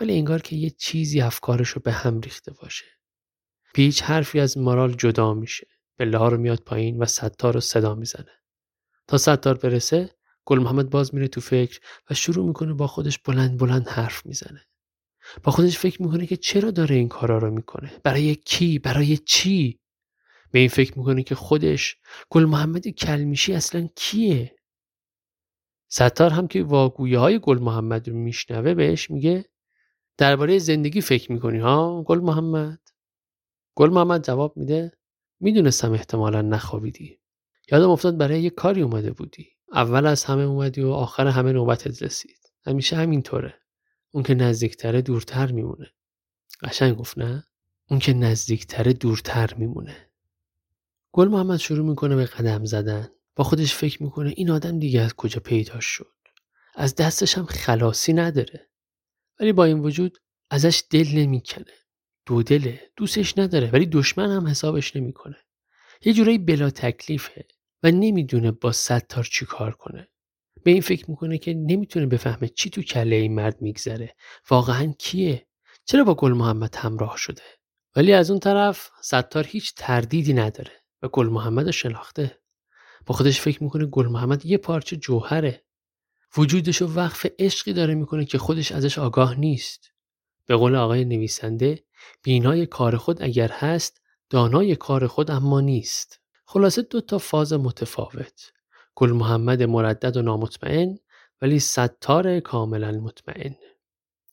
ولی 0.00 0.14
انگار 0.14 0.42
که 0.42 0.56
یه 0.56 0.70
چیزی 0.70 1.20
افکارش 1.20 1.68
رو 1.68 1.82
به 1.84 1.92
هم 1.92 2.20
ریخته 2.20 2.52
باشه. 2.52 2.84
پیچ 3.74 4.02
حرفی 4.02 4.40
از 4.40 4.58
مارال 4.58 4.92
جدا 4.92 5.34
میشه. 5.34 5.66
رو 5.98 6.36
میاد 6.36 6.62
پایین 6.62 7.02
و 7.02 7.06
ستار 7.06 7.54
رو 7.54 7.60
صدا 7.60 7.94
می‌زنه. 7.94 8.32
تا 9.08 9.18
ستار 9.18 9.54
برسه 9.54 10.10
گل 10.44 10.58
محمد 10.58 10.90
باز 10.90 11.14
میره 11.14 11.28
تو 11.28 11.40
فکر 11.40 11.80
و 12.10 12.14
شروع 12.14 12.46
می‌کنه 12.46 12.72
با 12.72 12.86
خودش 12.86 13.18
بلند 13.18 13.58
بلند 13.58 13.88
حرف 13.88 14.26
می‌زنه. 14.26 14.66
با 15.42 15.52
خودش 15.52 15.78
فکر 15.78 16.02
می‌کنه 16.02 16.26
که 16.26 16.36
چرا 16.36 16.70
داره 16.70 16.96
این 16.96 17.08
کارا 17.08 17.38
رو 17.38 17.50
می‌کنه؟ 17.50 18.00
برای 18.04 18.34
کی؟ 18.34 18.78
برای 18.78 19.16
چی؟ 19.16 19.80
به 20.52 20.58
این 20.58 20.68
فکر 20.68 20.98
می‌کنه 20.98 21.22
که 21.22 21.34
خودش 21.34 21.96
گل 22.30 22.44
محمد 22.44 22.88
کلمیشی 22.88 23.54
اصلا 23.54 23.88
کیه؟ 23.96 24.56
ستار 25.88 26.30
هم 26.30 26.48
که 26.48 26.62
واگویه 26.62 27.18
های 27.18 27.38
گل 27.38 27.58
محمد 27.58 28.08
رو 28.08 28.16
میشنوه 28.16 28.74
بهش 28.74 29.10
میگه 29.10 29.44
درباره 30.16 30.58
زندگی 30.58 31.00
فکر 31.00 31.32
می‌کنی 31.32 31.58
ها؟ 31.58 32.02
گل 32.02 32.20
محمد. 32.20 32.80
گل 33.74 33.90
محمد 33.90 34.24
جواب 34.24 34.56
میده 34.56 34.92
می‌دونستم 35.40 35.92
احتمالا 35.92 36.42
نخوابیدی. 36.42 37.20
یادم 37.72 37.90
افتاد 37.90 38.16
برای 38.16 38.42
یه 38.42 38.50
کاری 38.50 38.82
اومده 38.82 39.12
بودی. 39.12 39.48
اول 39.72 40.06
از 40.06 40.24
همه 40.24 40.42
اومدی 40.42 40.82
و 40.82 40.88
آخر 40.88 41.26
همه 41.26 41.52
نوبتت 41.52 42.02
رسید. 42.02 42.52
همیشه 42.66 42.96
همینطوره. 42.96 43.54
اون 44.10 44.22
که 44.22 44.34
نزدیکتره 44.34 45.02
دورتر 45.02 45.52
میمونه. 45.52 45.90
قشنگ 46.62 46.96
گفت 46.96 47.18
نه؟ 47.18 47.46
اون 47.90 48.00
که 48.00 48.12
نزدیکتره 48.12 48.92
دورتر 48.92 49.54
میمونه. 49.54 50.11
گل 51.12 51.28
محمد 51.28 51.58
شروع 51.58 51.88
می‌کنه 51.88 52.16
به 52.16 52.24
قدم 52.24 52.64
زدن. 52.64 53.10
با 53.36 53.44
خودش 53.44 53.74
فکر 53.74 54.02
می‌کنه 54.02 54.32
این 54.36 54.50
آدم 54.50 54.78
دیگه 54.78 55.00
از 55.00 55.14
کجا 55.14 55.40
پیدا 55.40 55.80
شد. 55.80 56.12
از 56.74 56.94
دستش 56.94 57.38
هم 57.38 57.44
خلاصی 57.44 58.12
نداره. 58.12 58.70
ولی 59.40 59.52
با 59.52 59.64
این 59.64 59.78
وجود 59.78 60.18
ازش 60.50 60.82
دل 60.90 61.08
نمی‌کنه. 61.14 61.72
دو 62.26 62.42
دله 62.42 62.90
دوستش 62.96 63.38
نداره 63.38 63.70
ولی 63.70 63.86
دشمن 63.86 64.30
هم 64.30 64.46
حسابش 64.46 64.96
نمی‌کنه. 64.96 65.36
یه 66.04 66.12
جورایی 66.12 66.38
بلا 66.38 66.70
تکلیفه 66.70 67.46
و 67.82 67.90
نمی‌دونه 67.90 68.50
با 68.50 68.72
ستار 68.72 69.24
چی 69.24 69.46
کار 69.46 69.72
کنه. 69.72 70.08
به 70.64 70.70
این 70.70 70.80
فکر 70.80 71.10
می‌کنه 71.10 71.38
که 71.38 71.54
نمی‌تونه 71.54 72.06
بفهمه 72.06 72.48
چی 72.48 72.70
تو 72.70 72.82
کله 72.82 73.16
این 73.16 73.34
مرد 73.34 73.62
میگذره. 73.62 74.14
واقعا 74.50 74.94
کیه؟ 74.98 75.46
چرا 75.84 76.04
با 76.04 76.14
گل 76.14 76.32
محمد 76.32 76.76
همراه 76.76 77.16
شده؟ 77.16 77.42
ولی 77.96 78.12
از 78.12 78.30
اون 78.30 78.40
طرف 78.40 78.90
ستار 79.02 79.46
هیچ 79.46 79.74
تردیدی 79.76 80.32
نداره. 80.32 80.81
و 81.02 81.08
گل 81.08 81.28
محمد 81.28 81.66
رو 81.66 81.72
شناخته. 81.72 82.38
با 83.06 83.14
خودش 83.14 83.40
فکر 83.40 83.62
می‌کنه 83.62 83.86
گل 83.86 84.08
محمد 84.08 84.46
یه 84.46 84.58
پارچه 84.58 84.96
جوهره. 84.96 85.64
وجودش 86.36 86.76
رو 86.76 86.94
وقف 86.94 87.26
عشقی 87.38 87.72
داره 87.72 87.94
می‌کنه 87.94 88.24
که 88.24 88.38
خودش 88.38 88.72
ازش 88.72 88.98
آگاه 88.98 89.40
نیست. 89.40 89.92
به 90.46 90.56
قول 90.56 90.76
آقای 90.76 91.04
نویسنده 91.04 91.84
بینای 92.22 92.66
کار 92.66 92.96
خود 92.96 93.22
اگر 93.22 93.48
هست 93.48 94.00
دانای 94.30 94.76
کار 94.76 95.06
خود 95.06 95.30
اما 95.30 95.60
نیست. 95.60 96.20
خلاصه 96.44 96.82
دو 96.82 97.00
تا 97.00 97.18
فاز 97.18 97.52
متفاوت. 97.52 98.52
گل 98.94 99.12
محمد 99.12 99.62
مردد 99.62 100.16
و 100.16 100.22
نامطمئن 100.22 100.98
ولی 101.42 101.58
ستار 101.58 102.40
کاملا 102.40 102.90
مطمئن. 102.90 103.56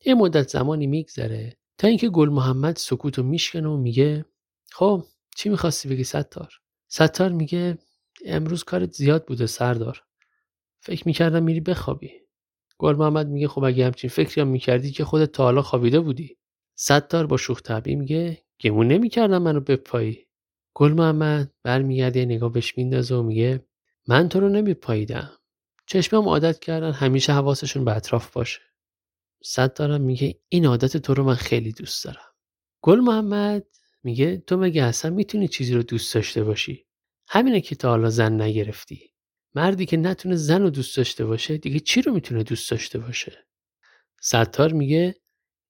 یه 0.05 0.13
مدت 0.13 0.49
زمانی 0.49 0.87
میگذره 0.87 1.57
تا 1.77 1.87
اینکه 1.87 2.09
گل 2.09 2.29
محمد 2.29 2.75
سکوت 2.75 3.19
و 3.19 3.23
میشکنه 3.23 3.67
و 3.67 3.77
میگه 3.77 4.25
خب 4.71 5.05
چی 5.39 5.49
می‌خواستی 5.49 5.89
بگی 5.89 6.03
ستار؟ 6.03 6.53
ستار 6.87 7.31
میگه 7.31 7.77
امروز 8.25 8.63
کارت 8.63 8.93
زیاد 8.93 9.25
بوده 9.25 9.45
سردار. 9.45 10.03
فکر 10.79 11.03
می‌کردم 11.05 11.43
میری 11.43 11.59
بخوابی. 11.59 12.11
گل 12.77 12.95
محمد 12.95 13.27
میگه 13.27 13.47
خب 13.47 13.63
اگه 13.63 13.85
همچین 13.85 14.09
فکری 14.09 14.41
هم 14.41 14.47
می‌کردی 14.47 14.91
که 14.91 15.05
خودت 15.05 15.31
تا 15.31 15.43
حالا 15.43 15.61
خوابیده 15.61 15.99
بودی. 15.99 16.37
ستار 16.75 17.27
با 17.27 17.37
شوخ 17.37 17.61
طبعی 17.61 17.95
میگه 17.95 18.43
گمون 18.61 18.87
نمی‌کردم 18.87 19.41
منو 19.41 19.59
بپایی 19.59 20.27
گل 20.73 20.93
محمد 20.93 21.53
برمیگرده 21.63 22.25
نگاه 22.25 22.51
بهش 22.51 22.77
میندازه 22.77 23.15
و 23.15 23.23
میگه 23.23 23.65
من 24.07 24.29
تو 24.29 24.39
رو 24.39 24.49
نمیپاییدم. 24.49 25.31
چشمم 25.85 26.27
عادت 26.29 26.59
کردن 26.59 26.91
همیشه 26.91 27.33
حواسشون 27.33 27.85
به 27.85 27.95
اطراف 27.95 28.33
باشه. 28.33 28.61
ستارم 29.43 30.01
میگه 30.01 30.39
این 30.49 30.65
عادت 30.65 30.97
تو 30.97 31.13
رو 31.13 31.23
من 31.23 31.35
خیلی 31.35 31.71
دوست 31.71 32.05
دارم. 32.05 32.33
گل 32.81 32.99
محمد 32.99 33.65
میگه 34.03 34.37
تو 34.37 34.57
مگه 34.57 34.83
اصلا 34.83 35.11
می‌تونی 35.11 35.47
چیزی 35.47 35.73
رو 35.73 35.83
دوست 35.83 36.15
داشته 36.15 36.43
باشی؟ 36.43 36.85
همینه 37.27 37.61
که 37.61 37.75
تا 37.75 37.89
حالا 37.89 38.09
زن 38.09 38.41
نگرفتی. 38.41 39.13
مردی 39.55 39.85
که 39.85 39.97
نتونه 39.97 40.35
زن 40.35 40.61
رو 40.61 40.69
دوست 40.69 40.97
داشته 40.97 41.25
باشه 41.25 41.57
دیگه 41.57 41.79
چی 41.79 42.01
رو 42.01 42.13
می‌تونه 42.13 42.43
دوست 42.43 42.71
داشته 42.71 42.99
باشه؟ 42.99 43.47
ستار 44.21 44.73
میگه 44.73 45.15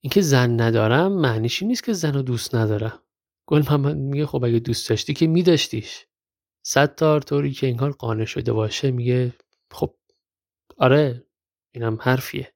اینکه 0.01 0.21
زن 0.21 0.62
ندارم 0.62 1.12
معنیشی 1.12 1.65
نیست 1.65 1.83
که 1.83 1.93
زن 1.93 2.13
رو 2.13 2.21
دوست 2.21 2.55
ندارم. 2.55 3.03
گل 3.45 3.59
محمد 3.59 3.95
میگه 3.98 4.25
خب 4.25 4.43
اگه 4.43 4.59
دوست 4.59 4.89
داشتی 4.89 5.13
که 5.13 5.27
میداشتیش. 5.27 6.05
ستار 6.65 7.21
طوری 7.21 7.51
که 7.51 7.67
انگار 7.67 7.91
قانع 7.91 8.25
شده 8.25 8.53
باشه 8.53 8.91
میگه 8.91 9.33
خب 9.71 9.95
آره 10.77 11.25
اینم 11.71 11.98
حرفیه. 12.01 12.53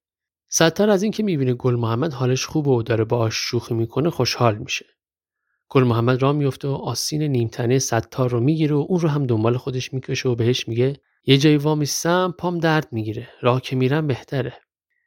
ستار 0.50 0.90
از 0.90 1.04
اینکه 1.04 1.24
می‌بینه 1.24 1.54
گل 1.54 1.76
محمد 1.76 2.14
حالش 2.14 2.46
خوبه 2.46 2.72
و 2.72 2.84
داره 2.84 3.04
باهاش 3.04 3.36
شوخی 3.36 3.74
می‌کنه 3.74 4.10
خوشحال 4.10 4.58
میشه. 4.58 4.86
گل 5.74 5.84
محمد 5.84 6.22
را 6.22 6.34
میفته 6.34 6.68
و 6.68 6.72
آسین 6.72 7.24
نیمتنه 7.24 7.80
ستار 7.80 8.30
رو 8.30 8.40
می‌گیره 8.40 8.76
و 8.76 8.86
اون 8.90 9.00
رو 9.00 9.10
هم 9.10 9.26
دنبال 9.26 9.58
خودش 9.58 9.94
می‌کشه 9.94 10.30
و 10.30 10.36
بهش 10.36 10.68
میگه 10.68 11.02
یه 11.26 11.38
جایی 11.38 11.58
وامیستم 11.58 12.36
پام 12.38 12.60
درد 12.60 12.88
می‌گیره. 12.92 13.30
راه 13.42 13.62
که 13.62 13.76
میرم 13.76 14.08
بهتره. 14.08 14.54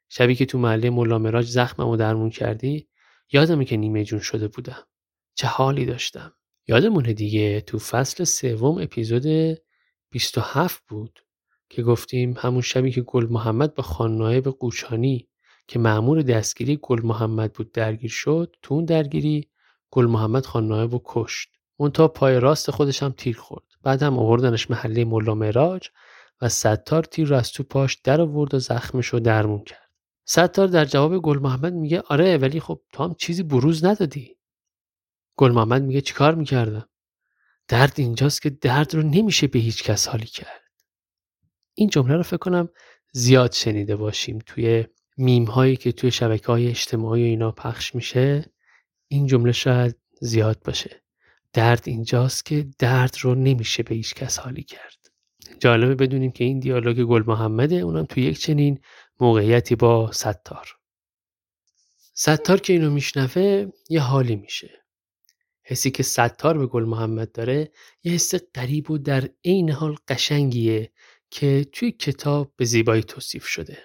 شبی 0.09 0.35
که 0.35 0.47
تو 0.47 0.59
محله 0.59 0.91
مولا 0.91 1.19
مراج 1.19 1.47
زخمم 1.47 1.89
و 1.89 1.97
درمون 1.97 2.31
کردی 2.31 2.89
یادمه 3.33 3.65
که 3.65 3.77
نیمه 3.77 4.05
جون 4.05 4.21
شده 4.21 4.49
بودم. 4.49 4.83
چه 5.35 5.47
حالی 5.47 5.87
داشتم. 5.87 6.33
یادمونه 6.69 7.13
دیگه 7.13 7.61
تو 7.61 7.79
فصل 7.79 8.25
سوم 8.25 8.79
اپیزود 8.79 9.57
27 10.11 10.83
بود 10.89 11.21
که 11.69 11.83
گفتیم 11.83 12.35
همون 12.39 12.61
شبی 12.61 12.91
که 12.91 13.01
گل 13.03 13.27
محمد 13.31 13.75
با 13.75 14.09
به 14.41 14.51
قوچانی 14.51 15.29
که 15.69 15.79
معمور 15.79 16.23
دستگیری 16.23 16.79
گل 16.83 17.03
محمد 17.03 17.53
بود 17.53 17.73
درگیر 17.73 18.11
شد 18.11 18.57
تو 18.63 18.75
اون 18.75 18.85
درگیری 18.85 19.49
گل 19.91 20.07
محمد 20.07 20.47
خان 20.47 20.69
نایب 20.69 20.95
و 20.95 21.01
کشت. 21.05 21.49
اون 21.77 21.91
تا 21.91 22.09
پای 22.09 22.41
راست 22.41 22.71
خودش 22.71 23.03
هم 23.03 23.15
تیر 23.17 23.37
خورد. 23.37 23.65
بعد 23.83 24.03
هم 24.03 24.19
آوردنش 24.19 24.71
محله 24.71 25.05
ملا 25.05 25.35
مراج 25.35 25.89
و 26.41 26.49
ستار 26.49 27.03
تیر 27.05 27.29
رو 27.29 27.37
از 27.37 27.53
تو 27.53 27.63
پاش 27.63 27.95
در 27.95 28.21
آورد 28.21 28.55
و 28.55 28.59
زخمش 28.59 29.07
رو 29.07 29.21
درمون 29.21 29.65
کرد. 29.65 29.91
ستار 30.25 30.67
در 30.67 30.85
جواب 30.85 31.19
گل 31.19 31.39
محمد 31.39 31.73
میگه 31.73 32.01
آره 32.01 32.37
ولی 32.37 32.61
خب 32.61 32.81
تو 32.93 33.05
هم 33.05 33.15
چیزی 33.15 33.43
بروز 33.43 33.85
ندادی. 33.85 34.37
گل 35.37 35.53
محمد 35.53 35.83
میگه 35.83 36.01
چیکار 36.01 36.35
می‌کردم؟ 36.35 36.89
درد 37.69 37.93
اینجاست 37.97 38.43
که 38.43 38.51
درد 38.51 38.95
رو 38.95 39.03
نمیشه 39.03 39.47
به 39.47 39.59
هیچ 39.59 39.83
کس 39.83 40.09
حالی 40.09 40.27
کرد. 40.27 40.63
این 41.75 41.89
جمله 41.89 42.17
رو 42.17 42.23
فکر 42.23 42.37
کنم 42.37 42.69
زیاد 43.13 43.53
شنیده 43.53 43.97
باشیم 43.97 44.39
توی 44.47 44.85
میم 45.17 45.45
هایی 45.45 45.77
که 45.77 45.93
توی 45.93 46.11
شبکه 46.11 46.47
های 46.47 46.69
اجتماعی 46.69 47.23
و 47.23 47.27
اینا 47.27 47.51
پخش 47.51 47.95
میشه. 47.95 48.45
این 49.09 49.27
جمله 49.27 49.53
شاید 49.53 49.97
زیاد 50.21 50.63
باشه. 50.65 51.03
درد 51.53 51.83
اینجاست 51.87 52.47
که 52.47 52.67
درد 52.79 53.17
رو 53.21 53.35
نمیشه 53.35 53.83
به 53.83 53.95
هیچ 53.95 54.15
کس 54.15 54.39
حالی 54.39 54.63
کرد. 54.63 55.11
جالبه 55.59 55.95
بدونیم 55.95 56.31
که 56.31 56.45
این 56.45 56.59
دیالوگ 56.59 57.03
گل 57.03 57.25
محمده 57.27 57.75
اونم 57.75 58.05
توی 58.05 58.23
یک 58.23 58.39
چنین 58.39 58.81
موقعیتی 59.21 59.77
با 59.77 60.13
ستار. 60.13 60.69
ستار 62.15 62.61
که 62.61 62.73
اینو 62.73 62.91
میشنوه 62.91 63.67
یه 63.91 64.01
حالی 64.01 64.37
میشه. 64.37 64.71
حسی 65.63 65.91
که 65.91 66.03
ستار 66.03 66.59
به 66.59 66.67
گل 66.67 66.85
محمد 66.85 67.33
داره 67.33 67.73
یه 68.05 68.13
حس 68.13 68.35
قریب 68.35 68.91
و 68.91 68.99
در 68.99 69.29
عین 69.45 69.71
حال 69.71 69.97
قشنگیه 70.09 70.93
که 71.31 71.67
توی 71.73 71.93
کتاب 71.93 72.53
به 72.57 72.65
زیبایی 72.65 73.03
توصیف 73.03 73.47
شده. 73.47 73.79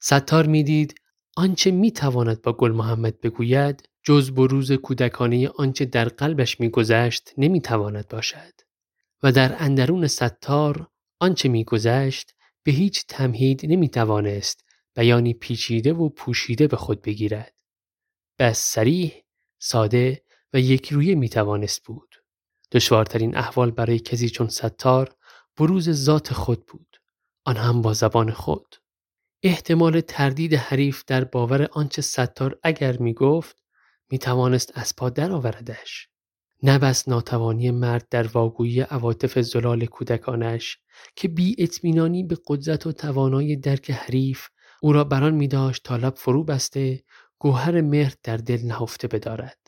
ستار 0.00 0.46
می‌دید 0.46 0.94
آنچه 1.36 1.70
می‌تواند 1.70 2.42
با 2.42 2.52
گل 2.52 2.72
محمد 2.72 3.20
بگوید 3.20 3.88
جز 4.04 4.30
بروز 4.30 4.72
کودکانه 4.72 5.48
آنچه 5.48 5.84
در 5.84 6.08
قلبش 6.08 6.60
میگذشت 6.60 7.32
نمی‌تواند 7.38 8.08
باشد 8.08 8.52
و 9.22 9.32
در 9.32 9.56
اندرون 9.58 10.06
ستار 10.06 10.88
آنچه 11.20 11.48
میگذشت 11.48 12.34
به 12.62 12.72
هیچ 12.72 13.04
تمهید 13.08 13.60
نمی‌توانست 13.64 14.64
بیانی 14.94 15.34
پیچیده 15.34 15.92
و 15.92 16.08
پوشیده 16.08 16.66
به 16.66 16.76
خود 16.76 17.02
بگیرد. 17.02 17.54
بس 18.38 18.58
سریح 18.58 19.12
ساده 19.58 20.22
و 20.52 20.60
یک 20.60 20.92
رویه 20.92 21.14
می‌توانست 21.14 21.84
بود. 21.84 22.14
دشوارترین 22.72 23.36
احوال 23.36 23.70
برای 23.70 23.98
کسی 23.98 24.28
چون 24.28 24.48
ستار 24.48 25.14
بروز 25.56 25.90
ذات 25.90 26.32
خود 26.32 26.66
بود 26.66 26.96
آن 27.44 27.56
هم 27.56 27.82
با 27.82 27.92
زبان 27.92 28.30
خود. 28.30 28.76
احتمال 29.42 30.00
تردید 30.00 30.54
حریف 30.54 31.04
در 31.06 31.24
باور 31.24 31.68
آنچه 31.72 32.02
ستار 32.02 32.58
اگر 32.62 32.98
می‌گفت 32.98 33.63
می 34.10 34.18
توانست 34.18 34.72
از 34.74 34.96
پا 34.96 35.10
درآوردش 35.10 36.08
نه 36.62 36.78
بس 36.78 37.08
ناتوانی 37.08 37.70
مرد 37.70 38.08
در 38.10 38.26
واگویی 38.26 38.80
عواطف 38.80 39.38
زلال 39.38 39.86
کودکانش 39.86 40.78
که 41.16 41.28
بی 41.28 41.56
اطمینانی 41.58 42.24
به 42.24 42.38
قدرت 42.46 42.86
و 42.86 42.92
توانای 42.92 43.56
درک 43.56 43.90
حریف 43.90 44.48
او 44.82 44.92
را 44.92 45.04
بران 45.04 45.34
می 45.34 45.48
داشت 45.48 45.82
تا 45.84 45.96
لب 45.96 46.14
فرو 46.14 46.44
بسته 46.44 47.04
گوهر 47.38 47.80
مهر 47.80 48.14
در 48.22 48.36
دل 48.36 48.60
نهفته 48.66 49.08
بدارد. 49.08 49.58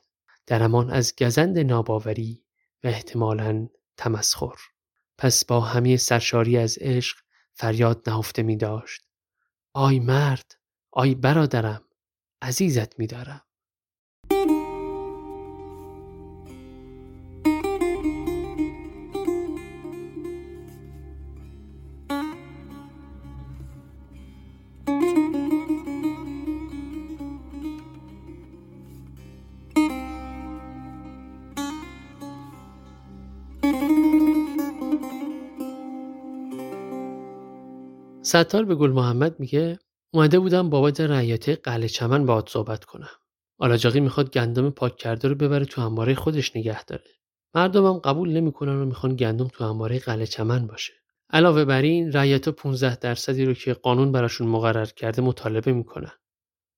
در 0.47 0.62
امان 0.62 0.90
از 0.90 1.14
گزند 1.19 1.59
ناباوری 1.59 2.45
و 2.85 2.88
احتمالا 2.88 3.69
تمسخر. 3.97 4.57
پس 5.19 5.45
با 5.45 5.61
همه 5.61 5.97
سرشاری 5.97 6.59
از 6.59 6.78
عشق 6.81 7.16
فریاد 7.55 8.11
نهفته 8.11 8.43
می 8.43 8.57
داشت 8.57 9.02
آی 9.73 9.99
مرد 9.99 10.59
آی 10.90 11.14
برادرم 11.14 11.83
عزیزت 12.43 12.99
میدارم. 12.99 13.46
ستار 38.37 38.64
به 38.64 38.75
گل 38.75 38.90
محمد 38.90 39.40
میگه 39.40 39.78
اومده 40.14 40.38
بودم 40.38 40.71
بابت 40.71 41.00
رعیته 41.00 41.57
قلعه 41.57 41.88
چمن 41.88 42.26
باهات 42.26 42.49
صحبت 42.49 42.85
کنم. 42.85 43.11
آلاجاقی 43.59 44.00
می‌خواد 44.00 44.31
گندم 44.31 44.71
پاک 44.71 44.97
کرده 44.97 45.28
رو 45.28 45.35
ببره 45.35 45.64
تو 45.64 45.81
انباره 45.81 46.14
خودش 46.14 46.57
نگه 46.57 46.85
داره. 46.85 47.05
مردمم 47.55 47.99
قبول 47.99 48.33
نمی‌کنن 48.33 48.83
و 48.83 48.85
می‌خوان 48.85 49.16
گندم 49.16 49.49
تو 49.49 49.64
انباره 49.64 49.99
قلعه 49.99 50.26
چمن 50.26 50.66
باشه. 50.66 50.93
علاوه 51.31 51.64
بر 51.64 51.83
این 51.83 52.12
رعیتا 52.12 52.52
15 52.52 52.97
درصدی 52.97 53.45
رو 53.45 53.55
که 53.55 53.75
قانون 53.75 54.12
براشون 54.12 54.49
مقرر 54.49 54.87
کرده 54.87 55.23
مطالبه 55.23 55.73
می‌کنن. 55.73 56.12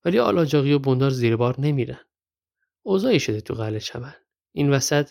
ولی 0.05 0.19
آلاجاقی 0.19 0.73
و 0.73 0.79
بندار 0.79 1.11
زیر 1.11 1.37
بار 1.37 1.61
نمیرن. 1.61 2.01
اوضاعی 2.83 3.21
شده 3.21 3.41
تو 3.41 3.55
قلعه 3.55 3.81
چمن. 3.81 4.15
این 4.53 4.71
وسط 4.71 5.11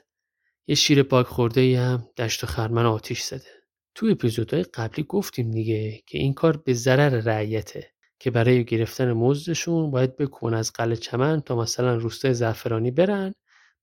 یه 0.67 0.75
شیر 0.75 1.03
پاک 1.03 1.25
خورده 1.25 1.61
ای 1.61 1.75
هم 1.75 2.07
دشت 2.17 2.43
و 2.43 2.47
خرمن 2.47 2.85
آتیش 2.85 3.21
زده. 3.21 3.56
تو 3.97 4.05
اپیزودهای 4.05 4.63
قبلی 4.63 5.05
گفتیم 5.09 5.51
دیگه 5.51 6.01
که 6.05 6.17
این 6.17 6.33
کار 6.33 6.57
به 6.57 6.73
ضرر 6.73 7.09
رعیته 7.09 7.91
که 8.19 8.31
برای 8.31 8.65
گرفتن 8.65 9.13
مزدشون 9.13 9.91
باید 9.91 10.17
بکن 10.17 10.53
از 10.53 10.73
قلعه 10.73 10.95
چمن 10.95 11.41
تا 11.41 11.55
مثلا 11.55 11.95
روستای 11.95 12.33
زعفرانی 12.33 12.91
برن 12.91 13.33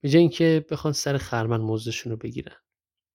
به 0.01 0.09
جای 0.09 0.21
اینکه 0.21 0.65
بخوان 0.71 0.93
سر 0.93 1.19
خرمن 1.19 1.61
مزدشون 1.61 2.13
رو 2.13 2.19
بگیرن. 2.19 2.57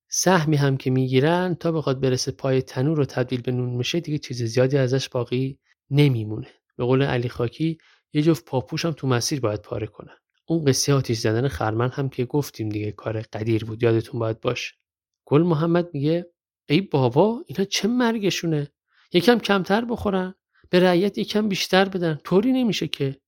سهمی 0.10 0.56
هم 0.56 0.78
که 0.78 0.92
می‌گیرن 0.92 1.56
تا 1.56 1.72
بخواد 1.72 2.02
برسه 2.02 2.32
پای 2.32 2.62
تنور 2.62 2.98
رو 2.98 3.06
تبدیل 3.06 3.42
به 3.42 3.52
نون 3.52 3.70
میشه 3.70 4.00
دیگه 4.00 4.18
چیز 4.18 4.44
زیادی 4.44 4.78
ازش 4.78 5.10
باقی 5.10 5.60
نمیمونه. 5.90 6.48
به 6.78 6.86
قول 6.86 7.04
علی 7.04 7.30
خاکی 7.30 7.78
یه 8.14 8.22
جفت 8.22 8.46
پاپوش 8.46 8.86
هم 8.86 8.92
تو 8.92 9.08
مسیر 9.08 9.40
باید 9.40 9.62
پاره 9.62 9.88
کنن. 9.88 10.18
اون 10.48 10.66
قصه 10.66 10.94
آتیش 10.94 11.20
زدن 11.20 11.48
خرمن 11.48 11.90
هم 11.90 12.10
که 12.10 12.26
گفتیم 12.26 12.70
دیگه 12.70 12.92
کار 12.92 13.22
قدیر 13.22 13.66
بود 13.66 13.84
یادتون 13.84 14.20
باید 14.20 14.40
باشه. 14.40 14.76
گل 15.26 15.42
محمد 15.42 15.90
میگه 15.94 16.26
ای 16.70 16.82
بابا 16.82 17.44
اینا 17.48 17.66
چه 17.66 17.88
مرگشونه؟ 17.88 18.72
یکم 19.14 19.40
کمتر 19.40 19.86
بخورن. 19.86 20.36
به 20.70 20.80
رعیت 20.80 21.18
یکم 21.18 21.50
بیشتر 21.50 21.90
بدن. 21.90 22.20
طوری 22.24 22.52
نمیشه 22.52 22.88
که. 22.88 23.22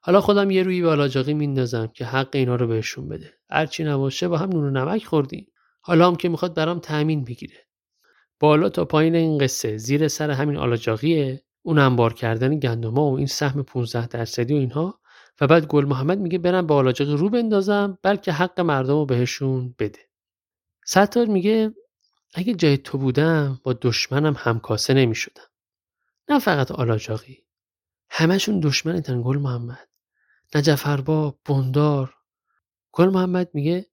حالا 0.00 0.20
خودم 0.20 0.50
یه 0.50 0.62
روی 0.62 0.82
بالاجاقی 0.82 1.34
میندازم 1.34 1.86
که 1.86 2.04
حق 2.04 2.28
اینا 2.32 2.56
رو 2.56 2.66
بهشون 2.66 3.08
بده. 3.08 3.34
هرچی 3.50 3.84
نباشه 3.84 4.28
با 4.28 4.36
هم 4.36 4.48
نون 4.48 4.64
و 4.64 4.70
نمک 4.70 5.04
خوردیم. 5.04 5.46
حالا 5.80 6.08
هم 6.08 6.16
که 6.16 6.28
می‌خواد 6.28 6.54
برام 6.54 6.78
تأمین 6.78 7.24
بگیره. 7.24 7.66
بالا 8.40 8.68
تا 8.68 8.84
پایین 8.84 9.14
این 9.14 9.38
قصه 9.38 9.76
زیر 9.76 10.08
سر 10.08 10.30
همین 10.30 10.56
آلاجاقیه. 10.56 11.42
اون 11.62 11.78
انبار 11.78 12.12
کردن 12.12 12.58
گندما 12.58 13.10
و 13.10 13.16
این 13.16 13.26
سهم 13.26 13.62
15 13.62 14.06
درصدی 14.06 14.54
و 14.54 14.56
اینها. 14.56 15.00
و 15.40 15.46
بعد 15.46 15.66
گل 15.66 15.84
محمد 15.84 16.18
میگه 16.18 16.38
برم 16.38 16.66
به 16.66 16.74
آلاجاقی 16.74 17.16
رو 17.16 17.28
بندازم 17.28 17.98
بلکه 18.02 18.32
حق 18.32 18.60
مردم 18.60 18.94
رو 18.94 19.06
بهشون 19.06 19.74
بده. 19.78 19.98
ستار 20.86 21.26
میگه 21.26 21.74
اگه 22.34 22.54
جای 22.54 22.78
تو 22.78 22.98
بودم 22.98 23.60
با 23.62 23.72
دشمنم 23.72 24.34
همکاسه 24.38 24.94
نمی 24.94 25.14
شدم. 25.14 25.46
نه 26.28 26.38
فقط 26.38 26.70
آلاجاقی. 26.70 27.44
همشون 28.10 28.60
دشمنتن 28.60 29.22
گل 29.22 29.38
محمد. 29.38 29.88
ارباب، 30.84 31.40
بندار. 31.44 32.14
گل 32.92 33.08
محمد 33.08 33.50
میگه 33.54 33.86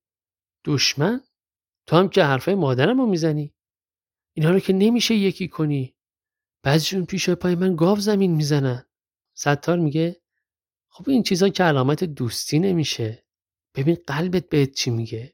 دشمن؟ 0.66 1.22
تو 1.86 1.96
هم 1.96 2.10
که 2.10 2.24
حرفای 2.24 2.56
مادرم 2.56 2.98
رو 2.98 3.06
می‌زنی؟ 3.06 3.54
اینها 4.34 4.52
رو 4.52 4.60
که 4.60 4.74
نمیشه 4.74 5.16
یکی 5.16 5.48
کنی. 5.48 5.96
بعضیشون 6.64 7.06
پیش 7.06 7.30
پای 7.30 7.56
من 7.56 7.76
گاو 7.76 8.00
زمین 8.00 8.32
می‌زنن. 8.36 8.86
ستار 9.34 9.80
میگه 9.80 10.22
خب 10.90 11.10
این 11.10 11.24
چیزا 11.24 11.50
که 11.50 11.64
علامت 11.64 12.04
دوستی 12.04 12.60
نمیشه. 12.60 13.26
ببین 13.76 13.98
قلبت 14.08 14.50
بهت 14.50 14.72
چی 14.72 14.90
میگه. 14.92 15.34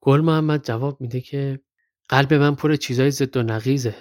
گل 0.00 0.20
محمد 0.20 0.64
جواب 0.64 1.00
میده 1.00 1.20
که 1.20 1.60
قلب 2.08 2.34
من 2.34 2.54
پر 2.54 2.76
چیزای 2.76 3.10
ضد 3.10 3.36
و 3.36 3.42
نقیزه. 3.42 3.94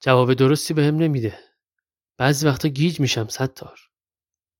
جواب 0.00 0.34
درستی 0.34 0.74
بهم 0.74 0.98
به 0.98 1.04
نمیده. 1.04 1.38
بعضی 2.18 2.46
وقتا 2.46 2.68
گیج 2.68 3.00
میشم 3.00 3.28
ستار. 3.28 3.78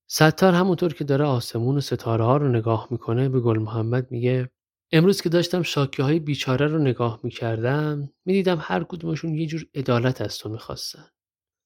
ستار 0.07 0.55
همونطور 0.55 0.95
که 0.95 1.05
داره 1.05 1.25
آسمون 1.25 1.77
و 1.77 1.81
ستاره 1.81 2.25
ها 2.25 2.37
رو 2.37 2.49
نگاه 2.49 2.89
می‌کنه 2.91 3.29
به 3.29 3.41
گل 3.41 3.59
محمد 3.59 4.11
میگه 4.11 4.51
امروز 4.93 5.21
که 5.21 5.29
داشتم 5.29 5.63
شاکی 5.63 6.03
های 6.03 6.19
بیچاره 6.19 6.67
رو 6.67 6.79
نگاه 6.79 7.21
می‌کردم 7.23 8.13
می‌دیدم 8.25 8.59
هر 8.61 8.85
کدومشون 8.85 9.35
یه 9.35 9.47
جور 9.47 9.67
عدالت 9.75 10.21
از 10.21 10.39
تو 10.39 10.49
می‌خواستن. 10.49 11.07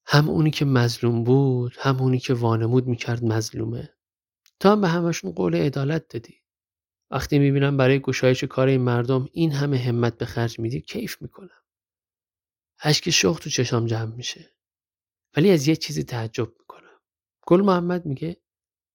هم 0.05 0.29
اونی 0.29 0.51
که 0.51 0.65
مظلوم 0.65 1.23
بود 1.23 1.75
هم 1.79 2.01
اونی 2.01 2.19
که 2.19 2.33
وانمود 2.33 2.87
می‌کرد 2.87 3.23
مظلومه. 3.23 3.89
تا 4.59 4.71
هم 4.71 4.81
به 4.81 4.87
همشون 4.87 5.31
قول 5.31 5.55
عدالت 5.55 6.07
دادی. 6.07 6.35
وقتی 7.11 7.39
می‌بینم 7.39 7.77
برای 7.77 7.99
گشایش 7.99 8.43
کار 8.43 8.67
این 8.67 8.81
مردم 8.81 9.29
این 9.31 9.51
همه 9.51 9.77
همت 9.77 10.17
به 10.17 10.25
خرج 10.25 10.59
میدی 10.59 10.81
کیف 10.81 11.21
می‌کنم. 11.21 11.63
اشک 12.83 13.09
شوق 13.09 13.39
تو 13.39 13.49
چشام 13.49 13.85
جمع 13.85 14.15
میشه. 14.15 14.53
ولی 15.37 15.51
از 15.51 15.67
یه 15.67 15.75
چیزی 15.75 16.03
تعجب 16.03 16.49
می‌کنم. 16.59 16.99
گل 17.47 17.61
محمد 17.61 18.05
میگه 18.05 18.37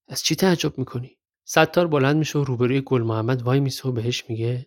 از 0.08 0.22
چی 0.22 0.36
تعجب 0.36 0.78
می‌کنی؟ 0.78 1.18
ستار 1.44 1.86
بلند 1.86 2.16
میشه 2.16 2.38
و 2.38 2.44
روبروی 2.44 2.80
گل 2.80 3.02
محمد 3.02 3.42
وای 3.42 3.60
میسه 3.60 3.88
و 3.88 3.92
بهش 3.92 4.24
میگه 4.28 4.66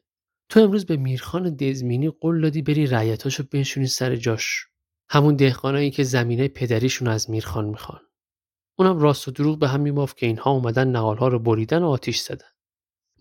تو 0.49 0.59
امروز 0.59 0.85
به 0.85 0.97
میرخان 0.97 1.55
دزمینی 1.55 2.09
قول 2.09 2.41
دادی 2.41 2.61
بری 2.61 2.87
رعیتاشو 2.87 3.43
بنشونی 3.51 3.87
سر 3.87 4.15
جاش. 4.15 4.67
همون 5.09 5.35
دهقانایی 5.35 5.91
که 5.91 6.03
زمینه 6.03 6.47
پدریشون 6.47 7.07
از 7.07 7.29
میرخان 7.29 7.65
می‌خوان. 7.65 8.01
اونم 8.79 8.99
راست 8.99 9.27
و 9.27 9.31
دروغ 9.31 9.59
به 9.59 9.67
هم 9.67 9.81
میبافت 9.81 10.17
که 10.17 10.25
اینها 10.25 10.51
اومدن 10.51 10.87
نهالها 10.87 11.27
رو 11.27 11.39
بریدن 11.39 11.83
و 11.83 11.87
آتیش 11.87 12.19
زدن. 12.19 12.54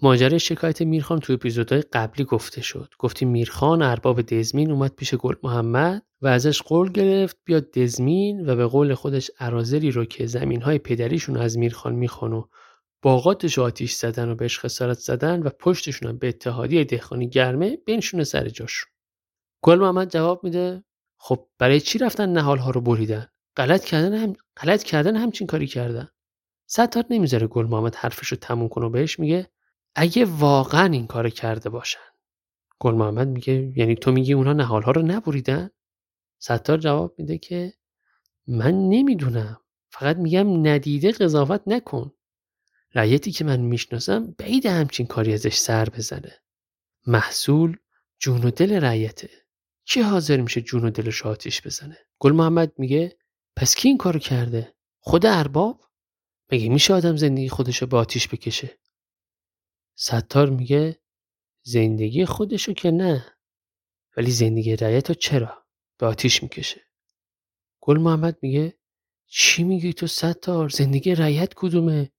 ماجرای 0.02 0.40
شکایت 0.40 0.83
میرخان 0.83 1.20
تو 1.20 1.33
اپیزودهای 1.33 1.83
قبلی 1.83 2.24
گفته 2.24 2.62
شد. 2.62 2.94
گفتیم 2.98 3.28
میرخان 3.28 3.83
ارباب 3.83 4.22
دزمین 4.22 4.70
اومد 4.70 4.94
پیش 4.94 5.14
گل 5.14 5.35
محمد 5.42 6.02
و 6.22 6.26
ازش 6.26 6.62
قول 6.62 6.92
گرفت 6.92 7.37
بیاد 7.44 7.70
دزمین 7.70 8.50
و 8.50 8.57
به 8.57 8.66
قول 8.66 8.94
خودش 8.94 9.30
ارازلی 9.38 9.90
رو 9.90 10.04
که 10.04 10.26
زمینهای 10.26 10.78
پدریشون 10.78 11.37
از 11.37 11.59
میرخان 11.59 11.94
می‌خوان 11.94 12.33
و 12.33 12.44
باغاتش 13.02 13.59
آتیش 13.59 13.92
زدن 13.92 14.28
و 14.28 14.35
بهش 14.35 14.59
خسارت 14.59 14.98
زدن 14.98 15.42
و 15.42 15.48
پشتشون 15.48 16.18
به 16.18 16.28
اتحادیه 16.28 16.85
دهخانی 16.85 17.28
گرمه 17.28 17.78
بنشونه 17.87 18.24
سر 18.24 18.48
جاشون. 18.48 18.90
گل 19.62 19.78
محمد 19.78 20.11
جواب 20.11 20.44
میده 20.44 20.85
خب 21.18 21.48
برای 21.59 21.80
چی 21.80 21.98
رفتن 21.98 22.28
نهال 22.33 22.59
ها 22.59 22.70
رو 22.70 22.80
بریدن؟ 22.80 23.26
غلط 23.57 23.85
کردن 23.85 24.14
هم 24.14 24.33
غلط 24.57 24.83
کردن 24.83 25.16
همچین 25.16 25.46
کاری 25.46 25.66
کردن. 25.66 26.09
ستار 26.66 27.04
نمی‌ذاره 27.11 27.46
گل 27.46 27.66
محمد 27.66 27.94
حرفش 27.94 28.28
رو 28.28 28.37
تموم 28.37 28.68
کنه 28.68 28.87
و 28.87 28.90
بهش 28.90 29.18
میگه 29.18 29.54
اگه 29.94 30.24
واقعا 30.24 30.92
این 30.92 31.07
کار 31.07 31.30
کرده 31.30 31.70
باشن. 31.70 31.98
گل 32.78 32.94
محمد 32.94 33.28
میگه 33.28 33.72
یعنی 33.76 33.94
تو 33.94 34.12
میگی 34.12 34.33
اونها 34.33 34.52
نهالها 34.52 34.90
رو 34.90 35.02
نبریدن؟ 35.02 35.70
ستار 36.38 36.78
جواب 36.78 37.14
میده 37.18 37.38
که 37.38 37.74
من 38.46 38.88
نمی‌دونم. 38.88 39.61
فقط 39.90 40.16
میگم 40.16 40.66
ندیده 40.66 41.12
قضاوت 41.12 41.62
نکن. 41.66 42.12
رعیتی 42.94 43.33
که 43.33 43.44
من 43.44 43.61
می‌شناسم 43.61 44.35
بعید 44.38 44.66
همچین 44.66 45.07
کاری 45.07 45.35
ازش 45.35 45.57
سر 45.57 45.88
بزنه. 45.88 46.42
محصول 47.07 47.76
جون 48.18 48.44
و 48.44 48.50
دل 48.50 48.72
رعیته. 48.72 49.30
کی 49.85 50.00
حاضر 50.00 50.40
میشه 50.40 50.61
جون 50.61 50.85
و 50.85 50.90
دلش 50.90 51.26
آتیش 51.26 51.66
بزنه؟ 51.66 51.98
گل 52.18 52.33
محمد 52.33 52.72
میگه 52.78 53.16
پس 53.57 53.74
کی 53.74 53.88
این 53.88 53.98
کارو 53.98 54.18
کرده؟ 54.18 54.74
خود 54.98 55.26
ارباب؟ 55.26 55.80
مگه 56.52 56.68
میشه 56.68 56.94
آدم 56.94 57.16
زندگی 57.16 57.48
خودشو 57.48 57.87
به 57.87 57.96
آتیش 57.96 58.28
بکشه؟ 58.28 58.78
ستار 59.94 60.50
میگه 60.50 61.00
زندگی 61.62 62.24
خودشو 62.24 62.72
که 62.72 62.90
نه 62.90 63.26
ولی 64.16 64.30
زندگی 64.30 64.76
رعیت 64.76 65.12
چرا 65.12 65.64
به 65.98 66.07
آتیش 66.07 66.42
می‌کشه؟ 66.42 66.80
گل 67.80 67.98
محمد 67.98 68.38
میگه 68.42 68.78
چی 69.26 69.64
میگی 69.64 69.92
تو 69.92 70.07
ستار؟ 70.07 70.68
زندگی 70.68 71.14
رعیت 71.14 71.54
کدومه؟ 71.54 72.12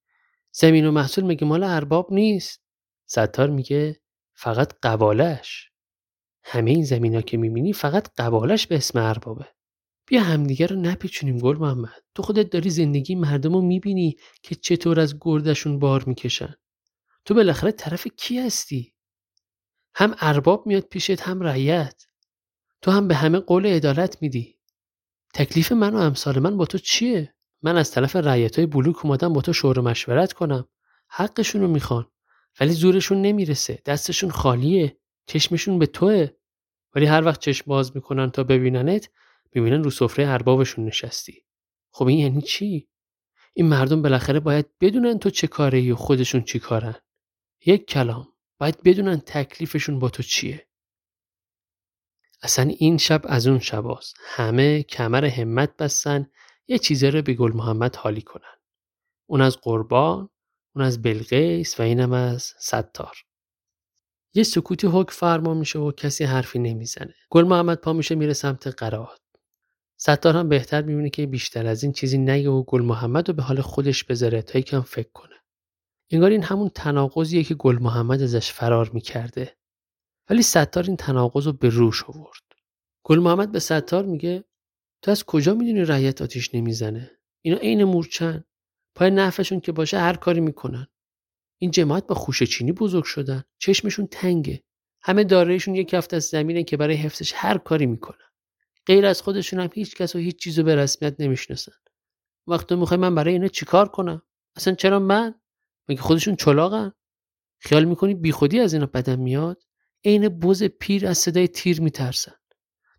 زمین 0.51 0.85
و 0.85 0.91
محصول 0.91 1.23
میگه 1.23 1.47
مال 1.47 1.63
ارباب 1.63 2.13
نیست؟ 2.13 2.61
ستار 3.05 3.49
میگه 3.49 4.01
فقط 4.33 4.73
قبالش 4.83 5.71
همه 6.43 6.71
این 6.71 6.83
زمین 6.83 7.21
که 7.21 7.37
می‌بینی 7.37 7.73
فقط 7.73 8.09
قبالش 8.17 8.67
به 8.67 8.75
اسم 8.75 8.99
اربابه. 8.99 9.47
بیا 10.07 10.21
همدیگه 10.21 10.67
رو 10.67 10.75
نپیچونیم 10.75 11.37
گل 11.37 11.57
محمد. 11.57 12.03
تو 12.15 12.23
خودت 12.23 12.49
داری 12.49 12.69
زندگی 12.69 13.15
مردم 13.15 13.53
رو 13.53 13.61
می‌بینی 13.61 14.15
که 14.43 14.55
چطور 14.55 14.99
از 14.99 15.15
گردشون 15.21 15.79
بار 15.79 16.03
می‌کشن. 16.03 16.55
تو 17.25 17.33
بالاخره 17.33 17.71
طرف 17.71 18.07
کی 18.07 18.39
هستی؟ 18.39 18.93
هم 19.95 20.15
ارباب 20.19 20.67
میاد 20.67 20.83
پیشت 20.83 21.21
هم 21.21 21.41
رعیت. 21.41 22.05
تو 22.81 22.91
هم 22.91 23.07
به 23.07 23.15
همه 23.15 23.39
قول 23.39 23.65
عدالت 23.65 24.21
میدی. 24.21 24.59
تکلیف 25.33 25.71
من 25.71 25.93
و 25.93 25.97
امثال 25.97 26.39
من 26.39 26.57
با 26.57 26.65
تو 26.65 26.77
چیه؟ 26.77 27.35
من 27.61 27.77
از 27.77 27.91
طرف 27.91 28.15
های 28.15 28.65
بلوک 28.65 29.05
اومدم 29.05 29.33
با 29.33 29.41
تو 29.41 29.53
شور 29.53 29.79
مشورت 29.79 30.33
کنم. 30.33 30.67
حقشون 31.07 31.61
رو 31.61 31.67
می‌خوان. 31.67 32.11
ولی 32.59 32.73
زورشون 32.73 33.21
نمی‌رسه. 33.21 33.81
دستشون 33.85 34.31
خالیه. 34.31 34.97
چشمشون 35.27 35.79
به 35.79 35.85
توه. 35.85 36.27
ولی 36.95 37.05
هر 37.05 37.25
وقت 37.25 37.39
چشم 37.39 37.63
باز 37.67 37.95
می‌کنن 37.95 38.31
تا 38.31 38.43
ببیننت 38.43 39.09
می‌بینن 39.55 39.83
رو 39.83 39.89
سفره 39.89 40.27
اربابشون 40.27 40.85
نشستی. 40.85 41.45
خب 41.91 42.07
این 42.07 42.19
یعنی 42.19 42.41
چی؟ 42.41 42.89
این 43.53 43.67
مردم 43.67 44.01
بالاخره 44.01 44.39
باید 44.39 44.65
بدونن 44.81 45.19
تو 45.19 45.29
چه 45.29 45.47
کاره 45.47 45.93
و 45.93 45.95
خودشون 45.95 46.43
چی 46.43 46.59
کارن. 46.59 46.95
یک 47.65 47.87
کلام 47.87 48.27
باید 48.57 48.83
بدونن 48.83 49.19
تکلیفشون 49.19 49.99
با 49.99 50.09
تو 50.09 50.23
چیه 50.23 50.67
اصلا 52.41 52.65
این 52.77 52.97
شب 52.97 53.21
از 53.23 53.47
اون 53.47 53.59
شب 53.59 53.83
همه 54.25 54.83
کمر 54.83 55.25
همت 55.25 55.77
بستن 55.77 56.27
یه 56.67 56.77
چیزه 56.77 57.09
رو 57.09 57.21
به 57.21 57.33
گل 57.33 57.51
محمد 57.53 57.95
حالی 57.95 58.21
کنن. 58.21 58.55
اون 59.25 59.41
از 59.41 59.57
قربان، 59.57 60.29
اون 60.75 60.85
از 60.85 61.01
بلقیس 61.01 61.79
و 61.79 61.83
اینم 61.83 62.13
از 62.13 62.53
ستار. 62.59 63.15
یه 64.33 64.43
سکوتی 64.43 64.87
حک 64.87 65.11
فرما 65.11 65.53
میشه 65.53 65.79
و 65.79 65.91
کسی 65.91 66.23
حرفی 66.23 66.59
نمی‌زنه. 66.59 67.15
گل 67.29 67.43
محمد 67.43 67.77
پا 67.77 67.93
میشه 67.93 68.15
میره 68.15 68.33
سمت 68.33 68.67
قرائت. 68.67 69.19
ستار 69.97 70.37
هم 70.37 70.49
بهتر 70.49 70.81
می‌بینه 70.81 71.09
که 71.09 71.25
بیشتر 71.25 71.67
از 71.67 71.83
این 71.83 71.93
چیزی 71.93 72.17
نگه 72.17 72.49
و 72.49 72.63
گل 72.63 72.81
محمد 72.81 73.27
رو 73.27 73.33
به 73.33 73.43
حال 73.43 73.61
خودش 73.61 74.03
بذاره 74.03 74.41
تا 74.41 74.59
یکم 74.59 74.81
فکر 74.81 75.09
کنه. 75.13 75.35
انگار 76.11 76.31
این 76.31 76.43
همون 76.43 76.69
تناقضیه 76.69 77.43
که 77.43 77.55
گل 77.55 77.79
محمد 77.81 78.21
ازش 78.21 78.51
فرار 78.51 78.89
می‌کرده. 78.89 79.57
ولی 80.29 80.41
ستار 80.41 80.83
این 80.83 80.97
تناقض 80.97 81.45
رو 81.47 81.53
به 81.53 81.69
روش 81.69 82.03
آورد. 82.03 82.43
گل 83.03 83.19
محمد 83.19 83.51
به 83.51 83.59
ستار 83.59 84.05
میگه 84.05 84.43
تو 85.01 85.11
از 85.11 85.23
کجا 85.23 85.53
می‌دونی 85.53 85.85
رعیت 85.85 86.21
آتیش 86.21 86.55
نمی‌زنه؟ 86.55 87.11
اینا 87.41 87.57
عین 87.57 87.83
مورچن. 87.83 88.43
پای 88.95 89.11
نفعشون 89.11 89.59
که 89.59 89.71
باشه 89.71 89.99
هر 89.99 90.15
کاری 90.15 90.39
می‌کنن. 90.39 90.87
این 91.57 91.71
جماعت 91.71 92.07
با 92.07 92.15
خوشه 92.15 92.45
چینی 92.45 92.71
بزرگ 92.71 93.03
شدن. 93.03 93.43
چشمشون 93.57 94.07
تنگه. 94.07 94.63
همه 95.01 95.23
دارایشون 95.23 95.75
یک 95.75 95.89
کفت 95.89 96.13
از 96.13 96.23
زمینه 96.23 96.63
که 96.63 96.77
برای 96.77 96.95
حفظش 96.95 97.33
هر 97.35 97.57
کاری 97.57 97.85
می‌کنن. 97.85 98.25
غیر 98.85 99.05
از 99.05 99.21
خودشون 99.21 99.59
هم 99.59 99.69
هیچ 99.73 99.95
کس 99.95 100.15
و 100.15 100.19
هیچ 100.19 100.35
چیزو 100.35 100.63
به 100.63 100.75
رسمیت 100.75 101.15
نمی‌شناسن. 101.19 101.71
وقتی 102.47 102.75
می‌خوای 102.75 102.99
من 102.99 103.15
برای 103.15 103.33
اینا 103.33 103.47
چیکار 103.47 103.87
کنم؟ 103.87 104.21
اصلا 104.55 104.73
چرا 104.73 104.99
من 104.99 105.35
مگه 105.87 106.01
خودشون 106.01 106.35
چلاقن 106.35 106.91
خیال 107.59 107.85
می‌کنی 107.85 108.13
بیخودی 108.13 108.59
از 108.59 108.73
اینا 108.73 108.85
بدم 108.85 109.19
میاد؟ 109.19 109.63
عین 110.05 110.29
بز 110.39 110.63
پیر 110.63 111.07
از 111.07 111.17
صدای 111.17 111.47
تیر 111.47 111.81
میترسن. 111.81 112.35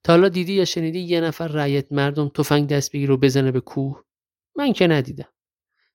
تا 0.04 0.12
حالا 0.12 0.28
دیدی 0.28 0.52
یا 0.52 0.64
شنیدی 0.64 1.00
یه 1.00 1.20
نفر 1.20 1.48
رعیت 1.48 1.92
مردم 1.92 2.28
تفنگ 2.28 2.68
دست 2.68 2.92
بگیر 2.92 3.10
و 3.10 3.16
بزنه 3.16 3.52
به 3.52 3.60
کوه؟ 3.60 4.04
من 4.56 4.72
که 4.72 4.86
ندیدم. 4.86 5.28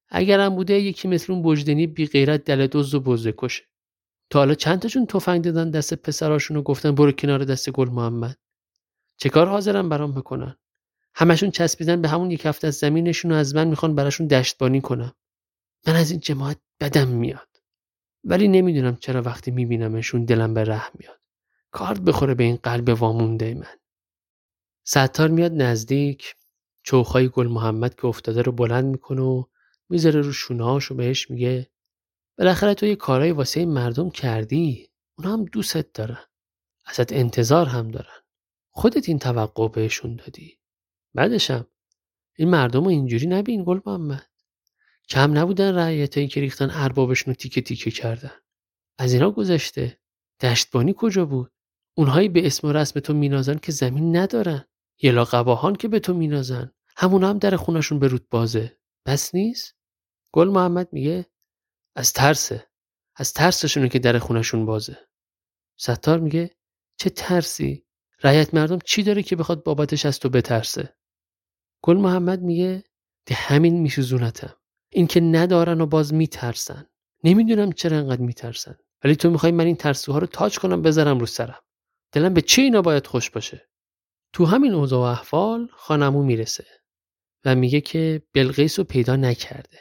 اگرم 0.10 0.56
بوده 0.56 0.73
یکی 0.73 1.08
مثل 1.08 1.34
اون 1.34 1.41
بجدنی 1.41 1.88
بی 1.88 2.06
غیرت 2.06 2.43
دل 2.43 2.67
دزد 2.67 2.95
و 2.95 2.99
بزده 2.99 3.34
کشه. 3.38 3.63
تا 4.30 4.39
حالا 4.39 4.54
چند 4.56 4.80
تاشون 4.80 5.06
تفنگ 5.06 5.43
دادن 5.43 5.69
دست 5.69 5.93
پسراشون 5.93 6.58
و 6.58 6.62
گفتن 6.62 6.95
برو 6.95 7.12
کنار 7.12 7.43
دست 7.43 7.69
گل 7.69 7.89
محمد. 7.89 8.38
چه 9.17 9.30
کار 9.30 9.47
حاضرن 9.47 9.89
برام 9.89 10.12
بکنن؟ 10.12 10.56
همشون 11.15 11.51
چسبیدن 11.51 12.01
به 12.01 12.10
همون 12.10 12.32
یک 12.32 12.45
هفته 12.45 12.67
از 12.67 12.75
زمینشون 12.75 13.32
و 13.32 13.36
از 13.36 13.56
من 13.56 13.67
می‌خوان 13.67 13.95
براشون 13.95 14.27
دشتبانی 14.27 14.82
کنم. 14.82 15.13
من 15.88 15.95
از 15.95 16.12
این 16.12 16.19
جماعت 16.19 16.58
بدم 16.81 17.07
میاد. 17.07 17.47
ولی 18.23 18.47
نمی‌دونم 18.47 18.95
چرا 18.95 19.21
وقتی 19.21 19.51
میبینمشون 19.51 20.25
دلم 20.25 20.53
به 20.53 20.63
رحم 20.63 20.91
میاد. 20.99 21.21
کارت 21.71 21.99
بخوره 22.01 22.33
به 22.33 22.43
این 22.43 22.55
قلب 22.55 22.89
وامونده 22.89 23.53
من. 23.53 23.77
ستار 24.83 25.27
میاد 25.27 25.51
نزدیک 25.51 26.35
چوخای 26.83 27.29
گل 27.29 27.47
محمد 27.47 27.95
که 27.95 28.05
افتاده 28.05 28.41
رو 28.41 28.51
بلند 28.51 28.85
می‌کنه 28.85 29.21
و 29.21 29.43
می‌ذاره 29.89 30.21
رو 30.21 30.33
شونه 30.33 30.63
و 30.63 30.79
بهش 30.95 31.31
میگه 31.31 31.71
بالاخره 32.37 32.73
تو 32.73 32.85
یه 32.85 32.95
کارای 32.95 33.31
واسه 33.31 33.65
مردم 33.65 34.09
کردی. 34.09 34.89
اونا 35.17 35.33
هم 35.33 35.45
دوستت 35.45 35.93
دارن. 35.93 36.23
ازت 36.85 37.13
انتظار 37.13 37.65
هم 37.65 37.91
دارن. 37.91 38.21
خودت 38.69 39.09
این 39.09 39.19
توقع 39.19 39.67
بهشون 39.67 40.15
دادی. 40.15 40.59
بعدشم 41.13 41.67
این 42.35 42.49
مردم 42.49 42.83
رو 42.83 42.89
اینجوری 42.89 43.27
نبین 43.27 43.63
گل 43.63 43.79
محمد. 43.85 44.30
کم 45.12 45.38
نبودن 45.38 45.76
رعیتایی 45.76 46.28
که 46.28 46.41
ریختن 46.41 46.69
اربابشون 46.71 47.34
رو 47.34 47.36
تیکه 47.36 47.62
تیکه 47.62 47.91
کردن. 47.91 48.32
از 48.97 49.13
اینا 49.13 49.32
گذشته. 49.32 50.00
دشتبانی 50.41 50.93
کجا 50.97 51.26
بود؟ 51.26 51.52
اونهایی 51.97 52.30
به 52.30 52.45
اسم 52.45 52.67
و 52.67 52.71
رسم 52.71 53.00
تو 53.00 53.13
مینازن 53.13 53.58
که 53.58 53.71
زمین 53.71 54.17
ندارن. 54.17 54.65
یلا 55.02 55.24
قباهان 55.24 55.76
که 55.76 55.88
به 55.88 56.00
تو 56.00 56.13
مینازن. 56.13 56.71
همون 56.97 57.24
هم 57.24 57.38
در 57.38 57.56
خونشون 57.56 58.00
به 58.00 58.08
رود 58.08 58.30
بازه. 58.30 58.78
بس 59.06 59.36
نیست؟ 59.36 59.76
گل 60.34 60.47
محمد 60.47 60.93
میگه 60.93 61.26
از 61.95 62.13
ترسه. 62.13 62.67
از 63.15 63.34
ترسشونه 63.34 63.89
که 63.89 64.00
در 64.00 64.19
خونشون 64.19 64.65
بازه. 64.65 64.97
ستار 65.80 66.19
میگه 66.19 66.56
چه 66.97 67.10
ترسی؟ 67.10 67.86
رعیت 68.24 68.54
مردم 68.54 68.80
چی 68.86 69.04
داره 69.04 69.24
که 69.24 69.36
بخواد 69.36 69.63
بابتش 69.63 70.06
از 70.06 70.19
تو 70.19 70.30
بترسه؟ 70.30 70.95
گل 71.84 71.97
محمد 71.97 72.41
میگه 72.41 72.84
ده 73.26 73.36
همین 73.36 73.82
میسوزونتم. 73.82 74.61
این 74.93 75.08
که 75.08 75.21
ندارن 75.21 75.82
و 75.82 75.86
باز 75.86 76.13
میترسن 76.13 76.86
نمی‌دونم 77.23 77.71
چرا 77.71 77.97
انقدر 77.97 78.21
میترسن 78.21 78.75
ولی 79.04 79.15
تو 79.15 79.30
می‌خوای 79.30 79.51
من 79.51 79.65
این 79.65 79.75
ترسوها 79.75 80.19
رو 80.19 80.27
تاج 80.27 80.60
کنم 80.60 80.82
بذارم 80.82 81.19
رو 81.19 81.25
سرم 81.25 81.60
دلم 82.12 82.34
به 82.34 82.41
چه 82.41 82.62
اینا 82.62 82.82
باید 82.82 83.08
خوش 83.08 83.30
باشه 83.30 83.69
تو 84.34 84.45
همین 84.45 84.73
اوضاع 84.73 84.99
و 84.99 85.04
احوال 85.04 85.67
خانمو 85.71 86.23
می‌رسه 86.23 86.65
و 87.45 87.56
میگه 87.56 87.82
که 87.82 88.21
بلقیس 88.34 88.80
رو 88.80 88.86
پیدا 88.86 89.15
نکرده. 89.15 89.80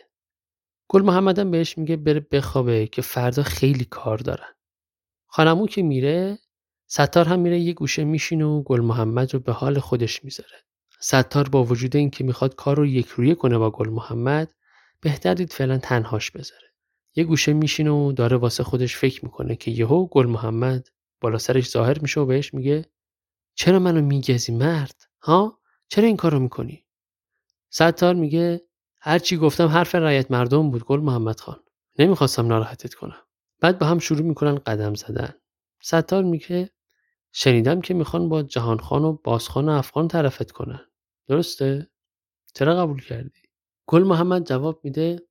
گل 0.89 1.03
محمدم 1.03 1.51
بهش 1.51 1.79
میگه 1.79 1.97
بره 1.97 2.21
بخوابه 2.21 2.87
که 2.87 3.03
فردا 3.03 3.43
خیلی 3.43 3.85
کار 3.85 4.19
دارن. 4.19 4.53
خانمو 5.27 5.67
که 5.67 5.83
میره 5.83 6.39
ستار 6.87 7.29
هم 7.29 7.41
میره 7.41 7.59
یه 7.59 7.73
گوشه 7.73 8.05
میشینه 8.05 8.45
و 8.45 8.63
گل 8.63 8.81
محمد 8.81 9.35
رو 9.35 9.41
به 9.41 9.53
حال 9.53 9.79
خودش 9.79 10.25
می‌ذاره. 10.25 10.65
ستار 11.01 11.49
با 11.49 11.65
وجود 11.65 11.97
اینکه 11.97 12.25
می‌خواد 12.25 12.55
کار 12.55 12.77
رو 12.77 12.87
یک 12.87 13.07
رویه 13.07 13.35
کنه 13.35 13.59
با 13.59 13.71
گل 13.71 13.89
محمد 13.89 14.55
بهتر 15.01 15.35
دید 15.35 15.53
فعلا 15.53 15.79
تنهاش 15.79 16.31
بذاره. 16.31 16.69
یه 17.15 17.25
گوشه 17.25 17.53
میشینه 17.53 17.91
و 17.91 18.13
داره 18.13 18.37
واسه 18.37 18.65
خودش 18.65 18.97
فکر 18.97 19.25
می‌کنه 19.25 19.57
که 19.57 19.71
یهو 19.71 20.07
گل 20.07 20.27
محمد 20.27 20.89
بالا 21.21 21.39
سرش 21.39 21.71
ظاهر 21.71 21.99
میشه 21.99 22.21
و 22.21 22.27
بهش 22.27 22.55
میگه 22.55 22.85
چرا 23.55 23.79
منو 23.79 24.03
میگزی 24.03 24.53
مرد؟ 24.53 25.03
ها؟ 25.23 25.59
چرا 25.89 26.07
این 26.07 26.17
کارو 26.17 26.39
می‌کنی؟ 26.39 26.87
ستار 27.71 28.15
میگه 28.15 28.61
هرچی 29.01 29.37
گفتم 29.37 29.67
حرف 29.67 29.95
رایت 29.95 30.31
مردم 30.31 30.71
بود 30.71 30.85
گل 30.85 31.01
محمد 31.01 31.41
خان. 31.41 31.61
نمی‌خواستم 31.99 32.47
ناراحتت 32.47 32.95
کنم. 32.95 33.23
بعد 33.61 33.79
با 33.79 33.87
هم 33.87 33.99
شروع 33.99 34.23
می‌کنن 34.23 34.55
قدم 34.55 34.95
زدن. 34.95 35.35
ستار 35.83 36.25
میگه 36.25 36.71
شنیدم 37.33 37.81
که 37.81 37.95
می‌خوان 37.95 38.29
با 38.29 38.43
جهان 38.43 38.79
خان 38.79 39.05
و 39.05 39.13
بازخان 39.13 39.69
و 39.69 39.73
افغان 39.73 40.09
طرفت 40.09 40.51
کنن. 40.51 40.81
درسته؟ 41.29 41.91
چرا 42.55 42.77
قبول 42.77 43.03
کردی؟ 43.03 43.40
گل 43.91 44.03
محمد 44.03 44.47
جواب 44.47 44.81
میده 44.85 45.23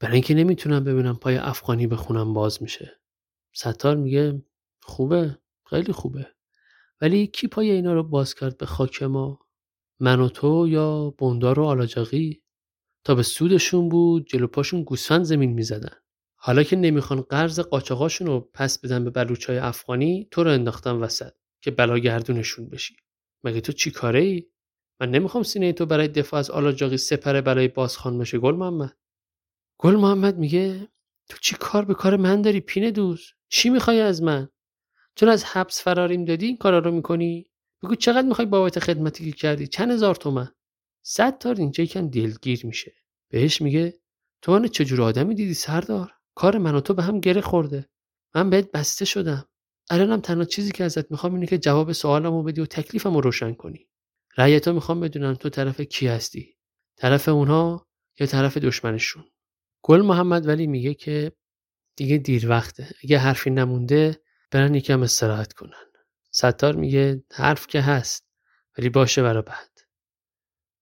برای 0.00 0.14
اینکه 0.14 0.34
نمی‌تونم 0.34 0.84
ببینم 0.84 1.16
پای 1.16 1.36
افغانی 1.36 1.86
بخونم 1.86 2.34
باز 2.34 2.62
میشه. 2.62 3.00
ستار 3.54 3.96
میگه 3.96 4.42
خوبه 4.82 5.38
خیلی 5.70 5.92
خوبه. 5.92 6.26
ولی 7.00 7.26
کی 7.26 7.46
پای 7.48 7.70
اینا 7.70 7.94
رو 7.94 8.02
باز 8.02 8.34
کرد 8.34 8.58
به 8.58 8.66
خاک 8.66 9.02
ما؟ 9.02 9.38
من 10.00 10.20
و 10.20 10.28
تو 10.28 10.68
یا 10.68 11.10
بندار 11.10 11.60
و 11.60 11.64
آلاجاقی 11.64 12.42
تا 13.04 13.14
به 13.14 13.22
سودشون 13.22 13.88
بود 13.88 14.26
جلو 14.26 14.46
پاشون 14.46 14.82
گوسفند 14.82 15.24
زمین 15.24 15.52
می‌زدن. 15.52 15.96
حالا 16.36 16.62
که 16.62 16.76
نمی‌خوان 16.76 17.20
قرض 17.20 17.60
قاچاقاشون 17.60 18.26
رو 18.26 18.50
پس 18.54 18.78
بدن 18.78 19.04
به 19.04 19.10
بلوچای 19.10 19.58
افغانی 19.58 20.28
تو 20.30 20.44
رو 20.44 20.50
انداختن 20.50 20.92
وسط 20.92 21.32
که 21.60 21.70
بلاگردونشون 21.70 22.68
بشی. 22.68 22.96
مگه 23.44 23.60
تو 23.60 23.72
چی 23.72 23.90
کاره 23.90 24.20
ای 24.20 24.46
من 25.00 25.10
نمی‌خوام 25.10 25.44
سینه 25.44 25.72
تو 25.72 25.86
برای 25.86 26.08
دفاع 26.08 26.40
از 26.40 26.50
آلاجاقی 26.50 26.96
سپره 26.96 27.40
برای 27.40 27.68
بازخان 27.68 28.18
بشه 28.18 28.38
گل 28.38 28.54
محمد. 28.54 28.96
گل 29.78 29.96
محمد 29.96 30.38
میگه 30.38 30.88
تو 31.28 31.38
چی 31.40 31.56
کار 31.60 31.84
به 31.84 31.94
کار 31.94 32.16
من 32.16 32.42
داری 32.42 32.60
پینه 32.60 32.90
دوست؟ 32.90 33.32
چی 33.48 33.70
می‌خوای 33.70 34.00
از 34.00 34.22
من؟ 34.22 34.48
چون 35.14 35.28
از 35.28 35.44
حبس 35.44 35.82
فراریم 35.82 36.24
دادی؟ 36.24 36.46
این 36.46 36.56
کارا 36.56 36.78
رو 36.78 36.90
می‌کنی؟ 36.90 37.50
بگو 37.82 37.94
چقدر 37.94 38.28
می‌خوای 38.28 38.46
بابت 38.46 38.78
خدمتی 38.78 39.30
که 39.30 39.36
کردی؟ 39.36 39.66
چند 39.66 39.90
هزار 39.90 40.14
تومن؟ 40.14 40.48
صد 41.02 41.38
تار 41.38 41.54
اینجا 41.54 41.84
یکم 41.84 42.08
دلگیر 42.08 42.66
میشه. 42.66 42.94
بهش 43.30 43.62
میگه 43.62 43.94
تو 44.42 44.52
من 44.52 44.68
چجور 44.68 45.02
آدمی 45.02 45.34
دیدی 45.34 45.54
سردار؟ 45.54 46.12
کار 46.34 46.58
من 46.58 46.74
و 46.74 46.80
تو 46.80 46.94
به 46.94 47.02
هم 47.02 47.20
گره 47.20 47.40
خورده. 47.40 47.88
من 48.34 48.50
بهت 48.50 48.72
بسته 48.72 49.04
شدم. 49.04 49.48
الانم 49.90 50.20
تنها 50.20 50.44
چیزی 50.44 50.72
که 50.72 50.84
ازت 50.84 51.10
می‌خوام 51.10 51.34
اینه 51.34 51.46
که 51.46 51.58
جواب 51.58 51.92
سوالمو 51.92 52.42
بدی 52.42 52.60
و 52.60 52.66
تکلیفمو 52.66 53.20
روشن 53.20 53.54
کنی. 53.54 53.88
رأیتو 54.36 54.72
می‌خوام 54.72 55.00
بدونم 55.00 55.34
تو 55.34 55.48
طرف 55.48 55.80
کی 55.80 56.06
هستی؟ 56.06 56.56
طرف 56.96 57.28
اونها 57.28 57.88
یا 58.20 58.26
طرف 58.26 58.56
دشمنشون؟ 58.56 59.24
گل 59.82 60.00
محمد 60.00 60.48
ولی 60.48 60.66
میگه 60.66 60.94
که 60.94 61.32
دیگه 61.96 62.18
دیر 62.18 62.48
وقته. 62.48 62.88
اگه 63.04 63.18
حرفی 63.18 63.50
نمونده 63.50 64.20
برن 64.50 64.74
یکم 64.74 65.02
استراحت 65.02 65.52
کنن. 65.52 65.92
ستار 66.30 66.76
میگه 66.76 67.24
حرف 67.32 67.66
که 67.66 67.80
هست 67.80 68.26
ولی 68.78 68.88
باشه 68.88 69.22
برا 69.22 69.42
بعد. 69.42 69.70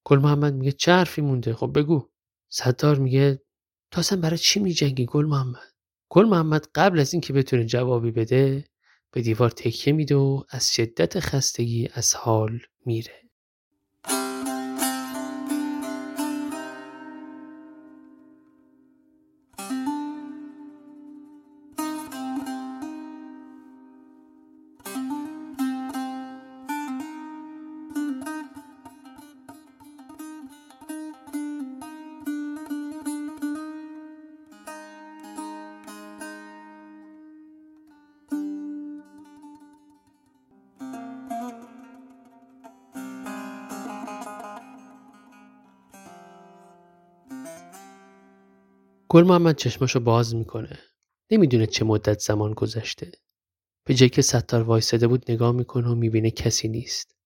گل 0.05 0.19
محمد 0.19 0.55
میگه 0.55 0.73
چه 0.73 0.93
حرفی 0.93 1.21
مونده؟ 1.21 1.55
خب 1.55 1.79
بگو. 1.79 2.11
ستار 2.49 2.99
میگه 2.99 3.43
تو 3.91 4.01
اصلا 4.01 4.21
برای 4.21 4.39
چی 4.39 4.61
میجنگی 4.61 5.07
گل 5.07 5.27
محمد؟ 5.27 5.73
گل 6.09 6.25
محمد 6.25 6.67
قبل 6.75 7.01
از 7.01 7.15
اینکه 7.15 7.33
بتونه 7.33 7.65
جوابی 7.65 8.11
بده 8.11 8.65
به 9.11 9.23
دیوار 9.23 9.51
تکیه 9.51 9.93
میده 9.93 10.15
و 10.15 10.43
از 10.51 10.75
شدت 10.75 11.21
خستگی 11.21 11.89
از 11.95 12.15
حال 12.15 12.59
میره. 12.87 13.30
گل 49.13 49.25
محمد 49.25 49.57
چشماشو 49.57 50.01
باز 50.01 50.35
می‌کنه. 50.35 50.79
نمی‌دونه 51.31 51.67
چه 51.67 51.85
مدت 51.85 52.19
زمان 52.19 52.53
گذشته. 52.53 53.13
به 53.85 53.95
جایی 53.95 54.11
که 54.11 54.23
ستار 54.23 54.63
وایساده 54.63 55.09
بود 55.09 55.31
نگاه 55.31 55.53
می‌کنه 55.53 55.89
و 55.89 55.95
می‌بینه 55.95 56.31
کسی 56.31 56.69
نیست. 56.69 57.17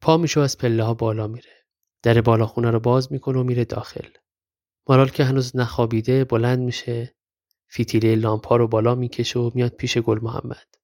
پا 0.00 0.16
میشه 0.16 0.40
از 0.40 0.58
پله 0.58 0.84
ها 0.84 0.94
بالا 0.94 1.26
میره. 1.26 1.52
در 2.02 2.20
بالاخونه 2.20 2.70
رو 2.70 2.80
باز 2.80 3.12
می‌کنه 3.12 3.38
و 3.38 3.42
میره 3.42 3.64
داخل. 3.64 4.08
مارال 4.88 5.08
که 5.08 5.24
هنوز 5.24 5.56
نخوابیده 5.56 6.24
بلند 6.24 6.58
میشه. 6.58 7.14
فیتیله 7.68 8.14
لامپا 8.14 8.56
رو 8.56 8.68
بالا 8.68 8.94
می‌کشه 8.94 9.38
و 9.38 9.50
میاد 9.54 9.72
پیش 9.72 9.98
گل 9.98 10.18
محمد. 10.22 10.74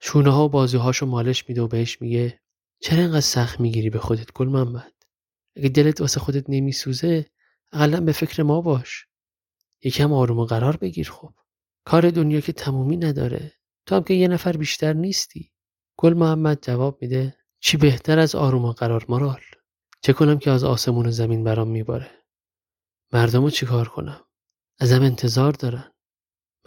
شونه 0.00 0.30
ها 0.30 0.44
و 0.44 0.48
بازوهاشو 0.48 1.06
مالش 1.06 1.48
میده 1.48 1.62
و 1.62 1.68
بهش 1.68 2.02
میگه 2.02 2.40
چرا 2.80 3.02
انقدر 3.02 3.20
سخت 3.20 3.60
می‌گیری 3.60 3.90
به 3.90 3.98
خودت 3.98 4.32
گل 4.32 4.48
محمد؟ 4.48 4.92
اگه 5.56 5.68
دلت 5.68 6.00
واسه 6.00 6.20
خودت 6.20 6.44
نمیسوزه 6.48 7.26
اقلا 7.72 8.00
به 8.00 8.12
فکر 8.12 8.42
ما 8.42 8.60
باش. 8.60 9.06
یکم 9.82 10.12
آروم 10.12 10.38
و 10.38 10.44
قرار 10.44 10.76
بگیر 10.76 11.10
خب. 11.10 11.32
کار 11.84 12.10
دنیا 12.10 12.40
که 12.40 12.52
تمومی 12.52 12.96
نداره. 12.96 13.52
تو 13.86 13.94
هم 13.94 14.02
که 14.02 14.14
یه 14.14 14.28
نفر 14.28 14.56
بیشتر 14.56 14.92
نیستی. 14.92 15.52
گل 15.96 16.14
محمد 16.14 16.58
جواب 16.62 16.98
میده 17.02 17.36
چی 17.60 17.76
بهتر 17.76 18.18
از 18.18 18.34
آروم 18.34 18.64
و 18.64 18.72
قرار 18.72 19.06
مرال 19.08 19.40
چه 20.00 20.12
کنم 20.12 20.38
که 20.38 20.50
از 20.50 20.64
آسمون 20.64 21.06
و 21.06 21.10
زمین 21.10 21.44
برام 21.44 21.68
میباره؟ 21.68 22.10
مردمو 23.12 23.50
چیکار 23.50 23.88
کنم؟ 23.88 24.20
ازم 24.78 25.02
انتظار 25.02 25.52
دارن. 25.52 25.92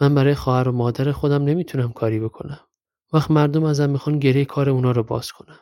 من 0.00 0.14
برای 0.14 0.34
خواهر 0.34 0.68
و 0.68 0.72
مادر 0.72 1.12
خودم 1.12 1.44
نمی‌تونم 1.44 1.92
کاری 1.92 2.20
بکنم. 2.20 2.60
وقت 3.12 3.30
مردم 3.30 3.64
ازم 3.64 3.90
می‌خوان 3.90 4.18
گره 4.18 4.44
کار 4.44 4.70
اونا 4.70 4.90
رو 4.90 5.02
باز 5.02 5.32
کنم. 5.32 5.60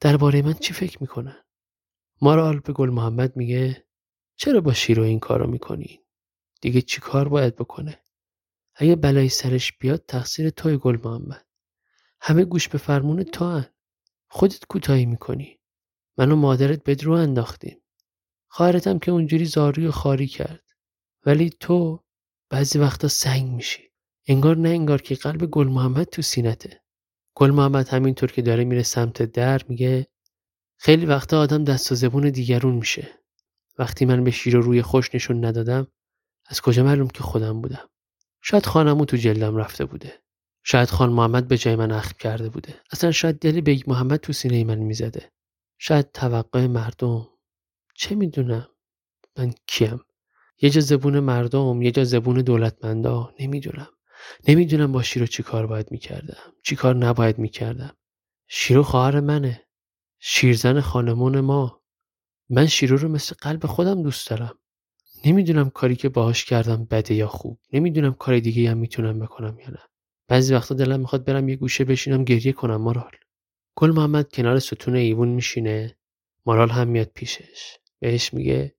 درباره 0.00 0.42
من 0.42 0.52
چی 0.52 0.74
فکر 0.74 0.98
می‌کنن؟ 1.00 1.36
مارال 2.20 2.60
به 2.60 2.72
گل 2.72 2.90
محمد 2.90 3.36
میگه 3.36 3.86
چرا 4.36 4.60
با 4.60 4.72
شیرو 4.72 5.02
این 5.02 5.20
کارو 5.20 5.50
می‌کنین؟ 5.50 5.98
دیگه 6.60 6.82
چی 6.82 7.00
کار 7.00 7.28
باید 7.28 7.56
بکنه؟ 7.56 8.02
اگه 8.74 8.96
بلایی 8.96 9.28
سرش 9.28 9.72
بیاد 9.72 10.04
تقصیر 10.08 10.50
توی 10.50 10.76
گل 10.76 10.98
محمد 11.04 11.46
همه 12.20 12.44
گوش 12.44 12.68
به 12.68 12.78
فرمون 12.78 13.22
تو 13.22 13.44
هن. 13.44 13.66
خودت 14.28 14.64
کوتاهی 14.64 15.06
می‌کنی. 15.06 15.60
من 16.18 16.32
و 16.32 16.36
مادرت 16.36 16.90
بدرو 16.90 17.12
انداختیم. 17.12 17.82
خواهرتم 18.48 18.98
که 18.98 19.10
اونجوری 19.10 19.44
زاری 19.44 19.86
و 19.86 19.90
خاری 19.90 20.26
کرد. 20.26 20.64
ولی 21.26 21.50
تو 21.60 22.04
بعضی 22.50 22.78
وقتا 22.78 23.08
سنگ 23.08 23.52
میشی. 23.52 23.90
انگار 24.26 24.56
نه 24.56 24.68
انگار 24.68 25.02
که 25.02 25.14
قلب 25.14 25.46
گل 25.46 25.66
محمد 25.68 26.06
تو 26.06 26.22
سینته. 26.22 26.82
گل 27.34 27.50
محمد 27.50 27.88
همینطور 27.88 28.32
که 28.32 28.42
داره 28.42 28.64
میره 28.64 28.82
سمت 28.82 29.22
در 29.22 29.62
میگه 29.68 30.06
خیلی 30.76 31.06
وقتا 31.06 31.40
آدم 31.40 31.64
دست 31.64 31.92
و 31.92 31.94
زبون 31.94 32.30
دیگرون 32.30 32.74
میشه. 32.74 33.08
وقتی 33.78 34.04
من 34.04 34.24
به 34.24 34.30
شیر 34.30 34.56
و 34.56 34.60
روی 34.60 34.82
خوش 34.82 35.14
نشون 35.14 35.44
ندادم 35.44 35.88
از 36.48 36.60
کجا 36.60 36.84
معلوم 36.84 37.08
که 37.08 37.22
خودم 37.22 37.60
بودم؟ 37.60 37.88
شاید 38.42 38.66
خانمون 38.66 39.06
تو 39.06 39.16
جلدم 39.16 39.56
رفته 39.56 39.84
بوده. 39.84 40.22
شاید 40.62 40.90
خان 40.90 41.12
محمد 41.12 41.48
به 41.48 41.58
جای 41.58 41.76
من 41.76 41.92
اخم 41.92 42.16
کرده 42.18 42.48
بوده. 42.48 42.80
اصلا 42.92 43.12
شاید 43.12 43.38
دل 43.38 43.60
بیگ 43.60 43.82
محمد 43.86 44.20
تو 44.20 44.32
سینه 44.32 44.64
من 44.64 44.78
می‌زده. 44.78 45.32
شاید 45.78 46.12
توقع 46.12 46.66
مردم. 46.66 47.28
چه 47.94 48.14
می‌دونم؟ 48.14 48.68
من 49.38 49.54
کیم؟ 49.66 50.00
یه 50.62 50.70
جا 50.70 50.80
زبون 50.80 51.20
مردم 51.20 51.82
یه 51.82 51.90
جا 51.90 52.04
زبون 52.04 52.36
دولتمندا. 52.36 53.34
نمی‌دونم. 53.40 53.88
نمی‌دونم 54.48 54.92
با 54.92 55.02
شیرو 55.02 55.26
چی 55.26 55.42
کار 55.42 55.66
باید 55.66 55.90
می‌کردم. 55.90 56.52
چی 56.62 56.76
کار 56.76 56.94
نباید 56.94 57.38
می‌کردم. 57.38 57.96
شیرو 58.48 58.82
خواهر 58.82 59.20
منه. 59.20 59.66
شیرزن 60.18 60.80
خانمون 60.80 61.40
ما. 61.40 61.82
من 62.50 62.66
شیرو 62.66 62.96
رو 62.96 63.08
مثل 63.08 63.34
قلب 63.40 63.66
خودم 63.66 64.02
دوست 64.02 64.30
دارم. 64.30 64.58
نمی‌دونم 65.26 65.70
کاری 65.70 65.96
که 65.96 66.08
باهاش 66.08 66.44
کردم 66.44 66.84
بده 66.84 67.14
یا 67.14 67.28
خوب. 67.28 67.58
نمی‌دونم 67.72 68.14
کار 68.14 68.38
دیگه 68.38 68.70
هم 68.70 68.78
می‌تونم 68.78 69.18
بکنم 69.18 69.58
یا 69.60 69.70
نه. 69.70 69.82
بعضی 70.28 70.54
وقتا 70.54 70.74
دلم 70.74 71.00
می‌خواد 71.00 71.24
برم 71.24 71.48
یه 71.48 71.56
گوشه 71.56 71.84
بشینم 71.84 72.24
گریه 72.24 72.52
کنم 72.52 72.76
مارال. 72.76 73.12
گل 73.76 73.90
محمد 73.90 74.32
کنار 74.32 74.58
ستون 74.58 74.96
ایوون 74.96 75.28
میشینه. 75.28 75.96
مارال 76.46 76.70
هم 76.70 76.88
میاد 76.88 77.10
پیشش. 77.14 77.76
بهش 78.00 78.34
میگه 78.34 78.74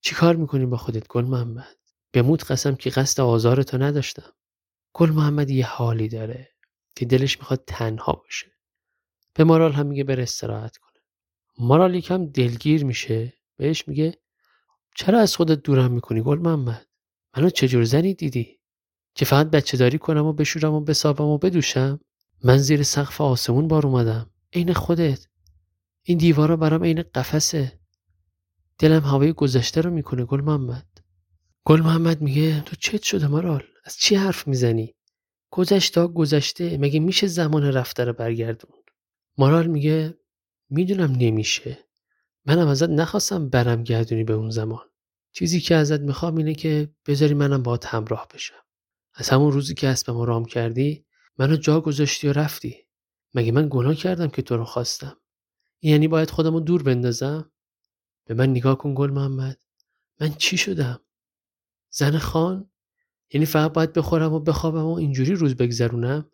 چی 0.00 0.14
کار 0.14 0.36
می‌کنی 0.36 0.66
با 0.66 0.76
خودت 0.76 1.08
گل 1.08 1.24
محمد؟ 1.24 1.76
بموت 2.12 2.50
قسم 2.50 2.74
که 2.74 2.90
قصد 2.90 3.20
آزارتو 3.20 3.78
نداشتم. 3.78 4.32
گل 4.92 5.10
محمد 5.10 5.50
یه 5.50 5.66
حالی 5.66 6.08
داره 6.08 6.48
که 6.96 7.06
دلش 7.06 7.38
می‌خواد 7.38 7.64
تنها 7.66 8.12
باشه. 8.12 8.46
به 9.34 9.44
مارال 9.44 9.72
هم 9.72 9.86
میگه 9.86 10.04
بره 10.04 10.22
استراحت 10.22 10.76
کنه. 10.76 11.02
مارال 11.58 11.94
یکم 11.94 12.26
دلگیر 12.26 12.84
میشه. 12.84 13.32
بهش 13.56 13.88
میگه 13.88 14.14
چرا 14.98 15.20
از 15.20 15.36
خودت 15.36 15.62
دورم 15.62 15.90
می‌کنی 15.90 16.22
گل 16.22 16.38
محمد؟ 16.38 16.86
منو 17.36 17.50
چجور 17.50 17.84
زنی 17.84 18.14
دیدی؟ 18.14 18.58
که 19.14 19.24
فقط 19.24 19.50
بچه 19.50 19.76
داری 19.76 19.98
کنم 19.98 20.26
و 20.26 20.32
بشورم 20.32 20.74
و 20.74 20.80
بسابم 20.80 21.24
و 21.24 21.38
بدوشم؟ 21.38 22.00
من 22.44 22.58
زیر 22.58 22.82
سقف 22.82 23.20
آسمون 23.20 23.68
بار 23.68 23.86
اومدم. 23.86 24.30
عین 24.52 24.72
خودت. 24.72 25.26
این 26.02 26.18
دیوارا 26.18 26.56
برام 26.56 26.84
عین 26.84 27.02
قفسه. 27.02 27.80
دلم 28.78 29.00
هوای 29.00 29.32
گذشته 29.32 29.80
رو 29.80 29.90
می‌کنه 29.90 30.24
گل 30.24 30.40
محمد. 30.40 30.86
گل 31.64 31.80
محمد 31.80 32.20
میگه 32.20 32.60
تو 32.60 32.76
چت 32.76 33.02
شده 33.02 33.26
مرال 33.26 33.64
از 33.84 33.96
چی 33.96 34.14
حرف 34.14 34.48
می‌زنی؟ 34.48 34.94
گذشته 35.50 36.06
گذشته 36.06 36.78
مگه 36.78 37.00
میشه 37.00 37.26
زمان 37.26 37.62
رفته 37.62 38.04
رو 38.04 38.12
برگردون 38.12 38.72
مارال 39.36 39.66
میگه 39.66 40.18
می‌دونم 40.70 41.12
نمیشه. 41.12 41.78
منم 42.44 42.68
ازت 42.68 42.88
نخواستم 42.88 43.48
برم 43.48 43.82
گردونی 43.82 44.24
به 44.24 44.32
اون 44.32 44.50
زمان. 44.50 44.87
چیزی 45.38 45.60
که 45.60 45.74
ازت 45.74 46.00
می‌خوام 46.00 46.36
اینه 46.36 46.54
که 46.54 46.92
بذاری 47.06 47.34
منم 47.34 47.62
باهات 47.62 47.86
همراه 47.86 48.28
بشم. 48.34 48.62
از 49.14 49.28
همون 49.28 49.52
روزی 49.52 49.74
که 49.74 49.88
اسبمو 49.88 50.24
رام 50.24 50.44
کردی 50.44 51.06
منو 51.38 51.56
جا 51.56 51.80
گذاشتی 51.80 52.28
و 52.28 52.32
رفتی. 52.32 52.86
مگه 53.34 53.52
من 53.52 53.68
گناه 53.70 53.94
کردم 53.94 54.28
که 54.28 54.42
تو 54.42 54.56
رو 54.56 54.64
خواستم؟ 54.64 55.16
یعنی 55.82 56.08
باید 56.08 56.30
خودمو 56.30 56.60
دور 56.60 56.82
بندازم؟ 56.82 57.52
به 58.24 58.34
من 58.34 58.50
نگاه 58.50 58.78
کن 58.78 58.94
گل 58.94 59.10
محمد. 59.10 59.60
من 60.20 60.34
چی 60.34 60.56
شدم؟ 60.56 61.00
زن 61.90 62.18
خان؟ 62.18 62.70
یعنی 63.32 63.46
فقط 63.46 63.72
باید 63.72 63.92
بخورم 63.92 64.32
و 64.32 64.40
بخوابم 64.40 64.84
و 64.84 64.94
اینجوری 64.94 65.34
روز 65.34 65.54
بگذرونم؟ 65.54 66.30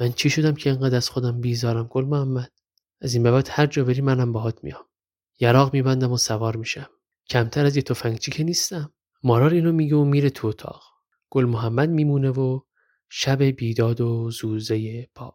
من 0.00 0.12
چی 0.12 0.30
شدم 0.30 0.54
که 0.54 0.70
انقدر 0.70 0.96
از 0.96 1.10
خودم 1.10 1.40
بیزارم 1.40 1.86
گل 1.86 2.04
محمد؟ 2.04 2.52
از 3.00 3.14
این 3.14 3.22
به 3.22 3.30
بعد 3.30 3.48
هر 3.50 3.66
جا 3.66 3.84
بری 3.84 4.00
منم 4.00 4.32
باهات 4.32 4.64
میام. 4.64 4.84
یراق 5.40 5.72
میبندم 5.72 6.12
و 6.12 6.16
سوار 6.16 6.56
میشم. 6.56 6.90
کمتر 7.30 7.66
از 7.66 7.76
یه 7.76 7.82
تفنگچی 7.82 8.30
که 8.30 8.44
نیستم. 8.44 8.92
مارار 9.22 9.54
اینو 9.54 9.72
میگه 9.72 9.96
و 9.96 10.04
میره 10.04 10.30
تو 10.30 10.46
اتاق. 10.46 10.82
گل 11.30 11.44
محمد 11.44 11.90
میمونه 11.90 12.30
و 12.30 12.60
شب 13.08 13.42
بیداد 13.42 14.00
و 14.00 14.30
زوزه 14.30 15.08
باد. 15.14 15.34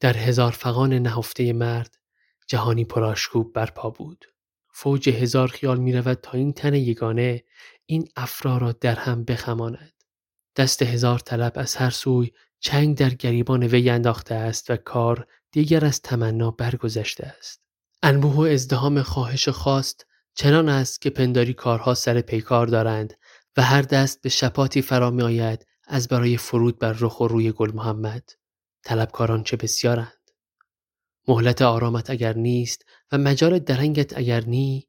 در 0.00 0.16
هزار 0.16 0.52
فقان 0.52 0.92
نهفته 0.92 1.52
مرد 1.52 1.98
جهانی 2.46 2.84
پراشکوب 2.84 3.52
برپا 3.52 3.90
بود. 3.90 4.24
فوج 4.70 5.08
هزار 5.08 5.48
خیال 5.48 5.78
می‌رود 5.78 6.18
تا 6.20 6.38
این 6.38 6.52
تن 6.52 6.74
یگانه 6.74 7.44
این 7.86 8.08
افرا 8.16 8.58
را 8.58 8.72
در 8.72 8.94
هم 8.94 9.24
بخماند. 9.24 9.92
دست 10.56 10.82
هزار 10.82 11.18
طلب 11.18 11.52
از 11.56 11.76
هر 11.76 11.90
سوی 11.90 12.32
چنگ 12.60 12.96
در 12.96 13.10
گریبان 13.10 13.62
وی 13.62 13.90
انداخته 13.90 14.34
است 14.34 14.70
و 14.70 14.76
کار 14.76 15.26
دیگر 15.50 15.84
از 15.84 16.02
تمنا 16.02 16.50
برگذشته 16.50 17.26
است. 17.26 17.65
انبوه 18.08 18.34
و 18.34 18.40
ازدهام 18.40 19.02
خواهش 19.02 19.48
خواست 19.48 20.06
چنان 20.34 20.68
است 20.68 21.00
که 21.00 21.10
پنداری 21.10 21.54
کارها 21.54 21.94
سر 21.94 22.20
پیکار 22.20 22.66
دارند 22.66 23.14
و 23.56 23.62
هر 23.62 23.82
دست 23.82 24.22
به 24.22 24.28
شپاتی 24.28 24.82
فرا 24.82 25.10
می 25.10 25.22
آید 25.22 25.66
از 25.86 26.08
برای 26.08 26.36
فرود 26.36 26.78
بر 26.78 26.92
رخ 27.00 27.20
و 27.20 27.28
روی 27.28 27.52
گل 27.52 27.72
محمد. 27.72 28.30
طلبکاران 28.84 29.42
چه 29.42 29.56
بسیارند. 29.56 30.30
مهلت 31.28 31.62
آرامت 31.62 32.10
اگر 32.10 32.36
نیست 32.36 32.84
و 33.12 33.18
مجال 33.18 33.58
درنگت 33.58 34.18
اگر 34.18 34.44
نی 34.44 34.88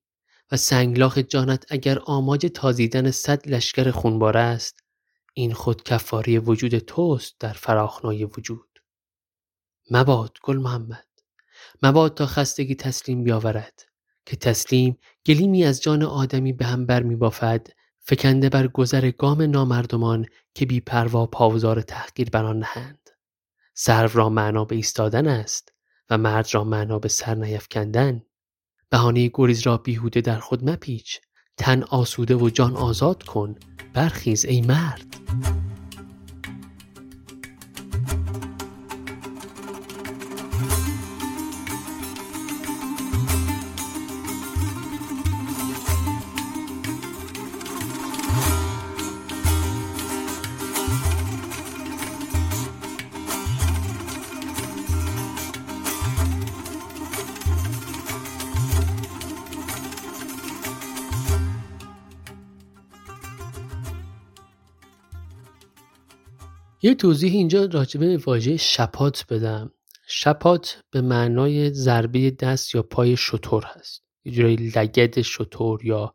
و 0.52 0.58
سنگلاخ 0.58 1.18
جانت 1.18 1.66
اگر 1.70 2.00
آماج 2.06 2.46
تازیدن 2.46 3.12
صد 3.12 3.48
لشکر 3.48 3.92
خونبار 3.92 4.38
است 4.38 4.80
این 5.34 5.54
خود 5.54 5.84
کفاری 5.84 6.38
وجود 6.38 6.78
توست 6.78 7.36
در 7.40 7.54
فراخنای 7.54 8.26
وجود. 8.26 8.80
مباد 9.92 10.38
گل 10.44 10.58
محمد. 10.58 11.08
مباد 11.84 12.14
تا 12.14 12.26
خستگی 12.26 12.76
تسلیم 12.76 13.24
بیاورد. 13.24 13.84
که 14.26 14.36
تسلیم 14.36 14.98
گلیمی 15.26 15.64
از 15.64 15.82
جان 15.82 16.04
آدمی 16.04 16.54
به 16.54 16.66
هم 16.66 16.86
بر 16.86 17.04
می 17.04 17.16
بافد 17.16 17.68
فکنده 18.00 18.50
بر 18.50 18.68
گذر 18.68 19.12
گام 19.12 19.42
نامردمان 19.42 20.26
که 20.54 20.66
بی 20.66 20.80
پروا 20.80 21.26
پاوزار 21.26 21.82
تحقیر 21.82 22.30
بر 22.30 22.46
آن 22.46 22.60
نهند. 22.60 23.10
سرو 23.74 24.10
را 24.14 24.30
معنا 24.30 24.66
به 24.66 24.76
ایستادن 24.76 25.28
است 25.28 25.74
و 26.10 26.18
مرد 26.18 26.48
را 26.52 26.64
معنا 26.64 27.00
به 27.00 27.10
سر 27.10 27.36
نیفکندن. 27.36 28.22
بهانه 28.90 29.32
گریز 29.34 29.62
را 29.62 29.78
بیهوده 29.78 30.22
در 30.22 30.40
خود 30.40 30.70
مپیچ. 30.70 31.20
تن 31.58 31.84
آسوده 31.84 32.36
و 32.36 32.50
جان 32.50 32.76
آزاد 32.76 33.24
کن. 33.24 33.56
برخیز 33.94 34.46
ای 34.46 34.62
مرد! 34.62 35.67
یه 66.88 66.96
توضیح 66.96 67.34
اینجا 67.34 67.66
راجبه 67.66 68.18
واژه 68.18 68.58
شپات 68.58 69.26
بدم. 69.30 69.72
شپات 70.08 70.84
به 70.92 71.02
معنای 71.02 71.74
ضربه 71.74 72.32
دست 72.32 72.76
یا 72.76 72.84
پای 72.84 73.18
شطور 73.18 73.64
هست. 73.66 74.04
یه 74.26 74.32
جورایی 74.32 74.56
لگد 74.56 75.22
شطور 75.22 75.86
یا 75.86 76.14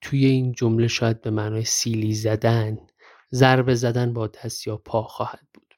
توی 0.00 0.26
این 0.26 0.52
جمله 0.52 0.88
شاید 0.88 1.20
به 1.20 1.30
معنای 1.30 1.64
سیلی 1.64 2.14
زدن 2.14 2.78
ضربه 3.32 3.74
زدن 3.74 4.12
با 4.12 4.26
دست 4.26 4.66
یا 4.66 4.76
پا 4.76 5.02
خواهد 5.02 5.46
بود. 5.54 5.74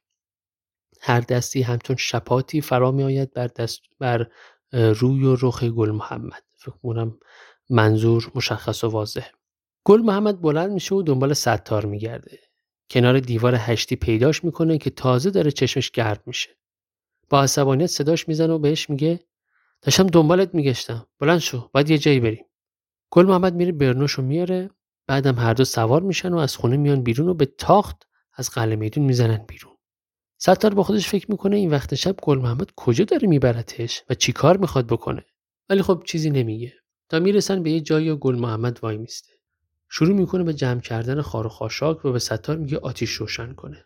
هر 1.00 1.20
دستی 1.20 1.62
همچون 1.62 1.96
شپاتی 1.96 2.60
فرا 2.60 2.92
می 2.92 3.02
آید 3.02 3.32
بر, 3.32 3.46
دست 3.46 3.80
بر 3.98 4.26
روی 4.72 5.24
و 5.24 5.36
رخ 5.40 5.64
گل 5.64 5.90
محمد. 5.90 6.42
فکر 6.56 6.76
کنم 6.82 7.18
منظور 7.70 8.32
مشخص 8.34 8.84
و 8.84 8.88
واضحه 8.88 9.30
گل 9.84 10.00
محمد 10.00 10.40
بلند 10.40 10.70
میشه 10.70 10.94
و 10.94 11.02
دنبال 11.02 11.32
ستار 11.32 11.86
میگرده. 11.86 12.38
کنار 12.90 13.20
دیوار 13.20 13.54
هشتی 13.54 13.96
پیداش 13.96 14.44
می‌کنه 14.44 14.78
که 14.78 14.90
تازه 14.90 15.30
داره 15.30 15.50
چشمش 15.50 15.90
گرد 15.90 16.22
میشه. 16.26 16.50
با 17.30 17.42
عصبانیت 17.42 17.86
صداش 17.86 18.28
می‌زنه 18.28 18.52
و 18.52 18.58
بهش 18.58 18.90
میگه 18.90 19.20
داشتم 19.82 20.06
دنبالت 20.06 20.54
میگشتم. 20.54 21.06
بلند 21.18 21.38
شو 21.38 21.70
باید 21.72 21.90
یه 21.90 21.98
جایی 21.98 22.20
بریم. 22.20 22.44
گل 23.10 23.26
محمد 23.26 23.54
میره 23.54 23.72
برنوشو 23.72 24.22
میاره 24.22 24.70
بعدم 25.06 25.34
هر 25.34 25.54
دو 25.54 25.64
سوار 25.64 26.02
میشن 26.02 26.32
و 26.32 26.38
از 26.38 26.56
خونه 26.56 26.76
میان 26.76 27.02
بیرون 27.02 27.28
و 27.28 27.34
به 27.34 27.46
تاخت 27.46 28.02
از 28.34 28.50
قلعه 28.50 28.76
میدون 28.76 29.04
می‌زنن 29.04 29.44
بیرون. 29.48 29.72
ستار 30.38 30.74
با 30.74 30.82
خودش 30.82 31.08
فکر 31.08 31.30
می‌کنه 31.30 31.56
این 31.56 31.70
وقت 31.70 31.94
شب 31.94 32.16
گل 32.22 32.38
محمد 32.38 32.70
کجا 32.76 33.04
داره 33.04 33.28
میبرتش 33.28 34.02
و 34.08 34.14
چی 34.14 34.32
کار 34.32 34.56
می‌خواد 34.56 34.86
بکنه. 34.86 35.26
ولی 35.68 35.82
خب 35.82 36.02
چیزی 36.06 36.30
نمیگه. 36.30 36.72
تا 37.08 37.20
می‌رسن 37.20 37.62
به 37.62 37.70
یه 37.70 37.80
جایی 37.80 38.10
و 38.10 38.16
گل 38.16 38.34
محمد 38.34 38.78
وای 38.82 38.96
میسته. 38.96 39.32
شروع 39.96 40.16
می‌کنه 40.16 40.44
به 40.44 40.54
جمع 40.54 40.80
کردن 40.80 41.20
خار 41.20 41.46
و 41.46 41.48
خاشاک 41.48 42.04
و 42.04 42.12
به 42.12 42.18
ستار 42.18 42.56
میگه 42.56 42.78
آتیش 42.78 43.10
روشن 43.10 43.54
کنه. 43.54 43.84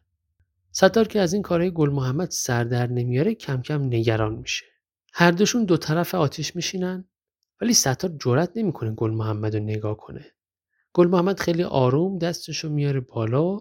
ستار 0.72 1.08
که 1.08 1.20
از 1.20 1.32
این 1.32 1.42
کارهای 1.42 1.70
گل 1.70 1.90
محمد 1.90 2.30
سر 2.30 2.64
در 2.64 2.86
نمیاره 2.86 3.34
کم 3.34 3.62
کم 3.62 3.82
نگران 3.82 4.34
میشه. 4.34 4.64
هر 5.12 5.30
دوشون 5.30 5.64
دو 5.64 5.76
طرف 5.76 6.14
آتیش 6.14 6.56
میشینن 6.56 7.08
ولی 7.60 7.74
ستار 7.74 8.10
جرأت 8.24 8.52
نمی‌کنه 8.56 8.90
گل 8.90 9.10
محمد 9.10 9.56
رو 9.56 9.62
نگاه 9.62 9.96
کنه. 9.96 10.26
گل 10.92 11.06
محمد 11.06 11.40
خیلی 11.40 11.62
آروم 11.62 12.18
دستشو 12.18 12.68
میاره 12.68 13.00
بالا 13.00 13.56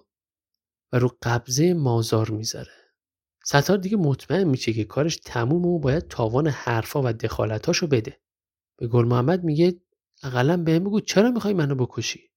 و 0.92 1.00
رو 1.00 1.18
قبضه 1.22 1.74
مازار 1.74 2.30
می‌ذاره. 2.30 2.74
ستار 3.44 3.78
دیگه 3.78 3.98
مطمئن 3.98 4.44
میشه 4.44 4.74
که 4.74 4.84
کارش 4.84 5.18
تموم 5.26 5.66
و 5.66 5.80
باید 5.80 6.08
تاوان 6.08 6.48
حرفا 6.48 7.02
و 7.06 7.14
دخالتاشو 7.14 7.88
بده. 7.88 8.20
به 8.78 8.88
گل 8.88 9.06
محمد 9.06 9.44
میگه 9.44 9.82
اقلا 10.24 10.58
بهم 10.58 10.84
بگو 10.84 11.00
چرا 11.00 11.32
می‌خوای 11.32 11.54
منو 11.54 11.76
بکشی؟ 11.76 12.28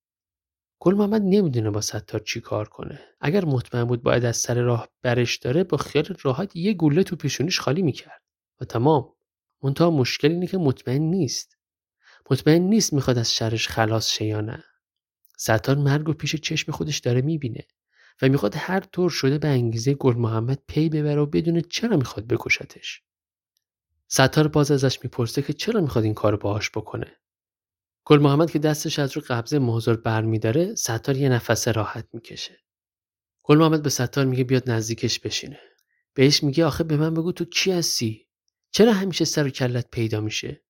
گل 0.83 0.95
محمد 0.95 1.23
نمی‌دونه 1.23 1.71
با 1.71 1.81
ستار 1.81 2.21
چی 2.21 2.40
کار 2.40 2.69
کنه. 2.69 3.01
اگر 3.21 3.45
مطمئن 3.45 3.85
بود 3.85 4.03
باید 4.03 4.25
از 4.25 4.37
سر 4.37 4.62
راه 4.62 4.88
برش 5.03 5.37
داره 5.37 5.64
با 5.64 5.77
خیال 5.77 6.16
راحت 6.23 6.57
یه 6.57 6.73
گوله 6.73 7.03
تو 7.03 7.16
پیشونیش 7.16 7.61
خالی 7.61 7.83
می‌کرد. 7.83 8.23
و 8.61 8.64
تمام. 8.64 9.12
منتها 9.62 9.90
مشکل 9.90 10.31
اینه 10.31 10.47
که 10.47 10.59
مطمئن 10.59 11.03
نیست. 11.03 11.57
مطمئن 12.31 12.62
نیست 12.62 12.93
می‌خواد 12.93 13.19
از 13.19 13.35
شرش 13.35 13.69
خلاص 13.69 14.09
شه 14.09 14.25
یا 14.25 14.40
نه. 14.40 14.64
ستار 15.37 15.77
مرگ 15.77 16.09
و 16.09 16.12
پیش 16.12 16.37
چشم 16.37 16.73
خودش 16.73 16.99
داره 16.99 17.21
می‌بینه 17.21 17.66
و 18.23 18.29
می‌خواد 18.29 18.55
هر 18.57 18.81
طور 18.81 19.11
شده 19.11 19.38
به 19.38 19.49
انگیزه 19.49 19.95
گل 19.95 20.14
محمد 20.14 20.62
پی 20.69 20.88
ببره 20.88 21.21
و 21.21 21.27
بدونه 21.27 21.61
چرا 21.61 21.97
می‌خواد 21.97 22.27
بکشتش. 22.27 23.03
ستار 24.09 24.49
باز 24.49 24.71
ازش 24.71 24.99
می‌پرسه 25.05 25.43
که 25.43 25.53
چرا 25.53 25.81
می‌خواد 25.81 26.05
این 26.05 26.14
کارو 26.14 26.37
باهاش 26.37 26.71
بکنه؟ 26.71 27.16
گل 28.11 28.18
محمد 28.18 28.51
که 28.51 28.59
دستش 28.59 28.99
از 28.99 29.16
رو 29.16 29.23
قبضه 29.29 29.59
مهزار 29.59 29.96
برمیداره 29.96 30.75
ستار 30.75 31.16
یه 31.16 31.29
نفس 31.29 31.68
راحت 31.68 32.09
می‌کشه. 32.12 32.59
گل 33.42 33.59
محمد 33.59 33.83
به 33.83 33.90
ستار 33.90 34.25
میگه 34.25 34.44
بیاد 34.44 34.70
نزدیکش 34.70 35.18
بشینه. 35.18 35.61
بهش 36.14 36.42
میگه 36.42 36.64
آخه 36.64 36.85
به 36.85 36.96
من 36.96 37.14
بگو 37.14 37.33
تو 37.33 37.44
کی 37.44 37.73
هستی؟ 37.73 38.29
چرا 38.70 38.92
همیشه 38.92 39.25
سر 39.25 39.46
و 39.46 39.51
کلت 39.51 39.90
پیدا 39.90 40.20
میشه؟ 40.20 40.64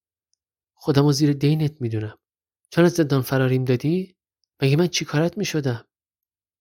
خودم 0.75 1.05
و 1.05 1.13
زیر 1.13 1.33
دینت 1.33 1.81
می‌دونم. 1.81 2.19
چون 2.71 2.85
از 2.85 2.93
زندان 2.93 3.23
فراریم 3.23 3.65
دادی؟ 3.65 4.17
مگه 4.63 4.77
من 4.77 4.87
چی 4.87 5.05
کارت 5.05 5.39
می‌شدم؟ 5.39 5.85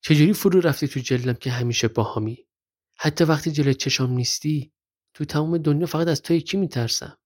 چجوری 0.01 0.33
فرو 0.33 0.61
رفتی 0.61 0.87
تو 0.87 0.99
جلدم 0.99 1.33
که 1.33 1.51
همیشه 1.51 1.87
باهامی 1.87 2.47
حتی 2.97 3.23
وقتی 3.23 3.51
جلوی 3.51 3.73
چشام 3.73 4.11
نیستی 4.11 4.73
تو 5.13 5.25
تمام 5.25 5.57
دنیا 5.57 5.85
فقط 5.85 6.07
از 6.07 6.21
تو 6.21 6.39
کی 6.39 6.57
میترسم. 6.57 7.18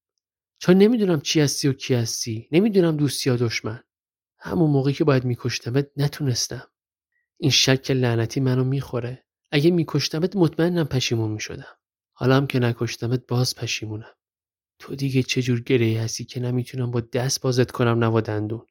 چون 0.63 0.77
نمی‌دونم 0.77 1.21
چی 1.21 1.41
هستی 1.41 1.67
و 1.67 1.73
کی 1.73 1.93
هستی. 1.93 2.47
نمی‌دونم 2.51 2.97
دوستی 2.97 3.29
یا 3.29 3.35
دشمن. 3.35 3.83
همون 4.39 4.69
موقعی 4.69 4.93
که 4.93 5.03
باید 5.03 5.23
میکشتمت 5.25 5.87
نتونستم. 5.97 6.67
این 7.37 7.51
شک 7.51 7.91
لعنتی 7.91 8.39
منو 8.39 8.63
می‌خوره. 8.63 9.25
اگه 9.51 9.71
میکشتمت 9.71 10.35
مطمئنم 10.35 10.83
پشیمون 10.83 11.31
می‌شدم. 11.31 11.77
حالا 12.13 12.35
هم 12.35 12.47
که 12.47 12.59
نکشتمت 12.59 13.27
باز 13.27 13.55
پشیمونم. 13.55 14.13
تو 14.79 14.95
دیگه 14.95 15.23
چجور 15.23 15.61
گره 15.61 16.01
هستی 16.01 16.25
که 16.25 16.39
نمی‌تونم 16.39 16.91
با 16.91 16.99
دست 16.99 17.41
بازت 17.41 17.71
کنم 17.71 18.21
دندون؟ 18.21 18.65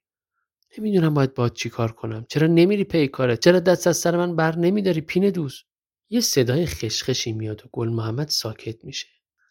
نمی‌دونم 0.79 1.15
باید 1.15 1.35
باید 1.35 1.53
چی 1.53 1.69
کار 1.71 1.93
کنم. 1.93 2.27
چرا 2.29 2.47
نمیری 2.47 2.85
پی 2.85 3.09
کارت؟ 3.09 3.41
چرا 3.41 3.61
دست 3.61 3.87
از 3.87 3.97
سر 3.97 4.17
من 4.17 4.37
بر 4.37 4.57
نمیداری 4.57 5.01
پینه 5.01 5.31
دوست؟ 5.31 5.65
یه 6.11 6.21
صدای 6.21 6.67
خشخشی 6.67 7.33
میاد 7.33 7.63
و 7.65 7.69
گل 7.73 7.89
محمد 7.89 8.29
ساکت 8.29 8.85
میشه. 8.85 9.07